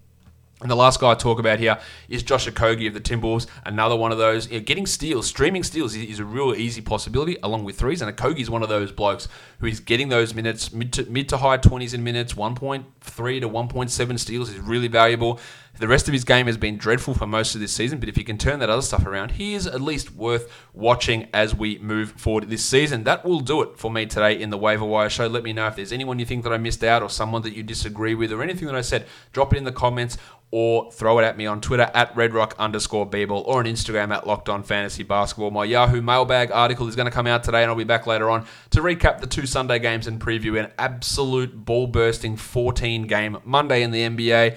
And 0.61 0.69
the 0.69 0.75
last 0.77 0.99
guy 0.99 1.13
I 1.13 1.15
talk 1.15 1.39
about 1.39 1.61
here 1.61 1.79
is 2.09 2.25
Josh 2.25 2.49
Okogie 2.49 2.89
of 2.89 2.95
the 2.95 3.01
Timberwolves. 3.01 3.47
Another 3.65 3.95
one 3.95 4.11
of 4.11 4.19
those. 4.19 4.49
Getting 4.49 4.87
steals, 4.87 5.29
streaming 5.29 5.63
steals 5.63 5.95
is 5.95 6.19
a 6.19 6.25
real 6.25 6.53
easy 6.53 6.81
possibility 6.81 7.37
along 7.45 7.63
with 7.63 7.79
threes. 7.79 8.03
And 8.03 8.15
Okogie 8.15 8.41
is 8.41 8.51
one 8.51 8.65
of 8.65 8.69
those 8.69 8.91
blokes 8.91 9.29
who 9.61 9.67
is 9.67 9.79
getting 9.79 10.09
those 10.09 10.35
minutes, 10.35 10.73
mid 10.73 10.93
to, 10.95 11.05
mid 11.05 11.29
to 11.29 11.37
high 11.37 11.59
20s 11.59 11.95
in 11.95 12.03
minutes, 12.03 12.35
1.3 12.35 13.41
to 13.41 13.49
1.7 13.49 14.19
steals 14.19 14.51
is 14.51 14.59
really 14.59 14.89
valuable. 14.89 15.39
The 15.79 15.87
rest 15.87 16.09
of 16.09 16.13
his 16.13 16.25
game 16.25 16.47
has 16.47 16.57
been 16.57 16.77
dreadful 16.77 17.15
for 17.15 17.27
most 17.29 17.55
of 17.55 17.61
this 17.61 17.71
season, 17.71 18.01
but 18.01 18.09
if 18.09 18.17
he 18.17 18.25
can 18.25 18.37
turn 18.37 18.59
that 18.59 18.69
other 18.69 18.83
stuff 18.83 19.07
around, 19.07 19.33
he 19.33 19.55
is 19.55 19.65
at 19.65 19.81
least 19.81 20.13
worth 20.13 20.51
watching 20.75 21.29
as 21.33 21.55
we 21.55 21.79
move 21.79 22.11
forward 22.13 22.51
this 22.51 22.65
season. 22.65 23.05
That 23.05 23.25
will 23.25 23.39
do 23.39 23.63
it 23.63 23.79
for 23.79 23.89
me 23.89 24.05
today 24.05 24.41
in 24.41 24.51
the 24.51 24.59
Waiver 24.59 24.85
Wire 24.85 25.09
Show. 25.09 25.29
Let 25.29 25.45
me 25.45 25.53
know 25.53 25.69
if 25.69 25.77
there's 25.77 25.93
anyone 25.93 26.19
you 26.19 26.25
think 26.25 26.43
that 26.43 26.53
I 26.53 26.59
missed 26.59 26.83
out 26.83 27.01
or 27.01 27.09
someone 27.09 27.43
that 27.43 27.55
you 27.55 27.63
disagree 27.63 28.17
with 28.17 28.33
or 28.33 28.43
anything 28.43 28.67
that 28.67 28.75
I 28.75 28.81
said. 28.81 29.07
Drop 29.33 29.53
it 29.53 29.59
in 29.59 29.63
the 29.63 29.71
comments 29.71 30.19
or 30.51 30.91
throw 30.91 31.21
it 31.21 31.23
at 31.23 31.37
me 31.37 31.47
on 31.47 31.61
Twitter 31.61 31.89
at 31.95 32.13
redrock 32.17 32.59
underscore 32.59 33.07
or 33.07 33.59
on 33.59 33.65
Instagram 33.67 34.13
at 34.13 34.27
Locked 34.27 34.49
On 34.49 34.65
Fantasy 34.65 35.05
Basketball. 35.05 35.53
My 35.53 35.65
Yahoo 35.65 36.03
mailbag 36.03 36.51
article 36.51 36.89
is 36.89 36.97
going 36.97 37.07
to 37.07 37.13
come 37.13 37.29
out 37.29 37.45
today 37.45 37.63
and 37.63 37.71
I'll 37.71 37.77
be 37.77 37.85
back 37.85 38.05
later 38.05 38.31
on 38.31 38.47
to 38.71 38.81
recap 38.81 39.21
the 39.21 39.29
two 39.29 39.47
Sunday 39.47 39.79
games 39.79 40.09
and 40.09 40.21
preview 40.21 40.59
an 40.59 40.73
absolute 40.77 41.65
ball 41.65 41.87
bursting 41.87 42.37
14 42.37 43.07
game 43.07 43.39
Monday 43.45 43.83
in 43.83 43.93
the 43.93 44.01
NBA. 44.01 44.57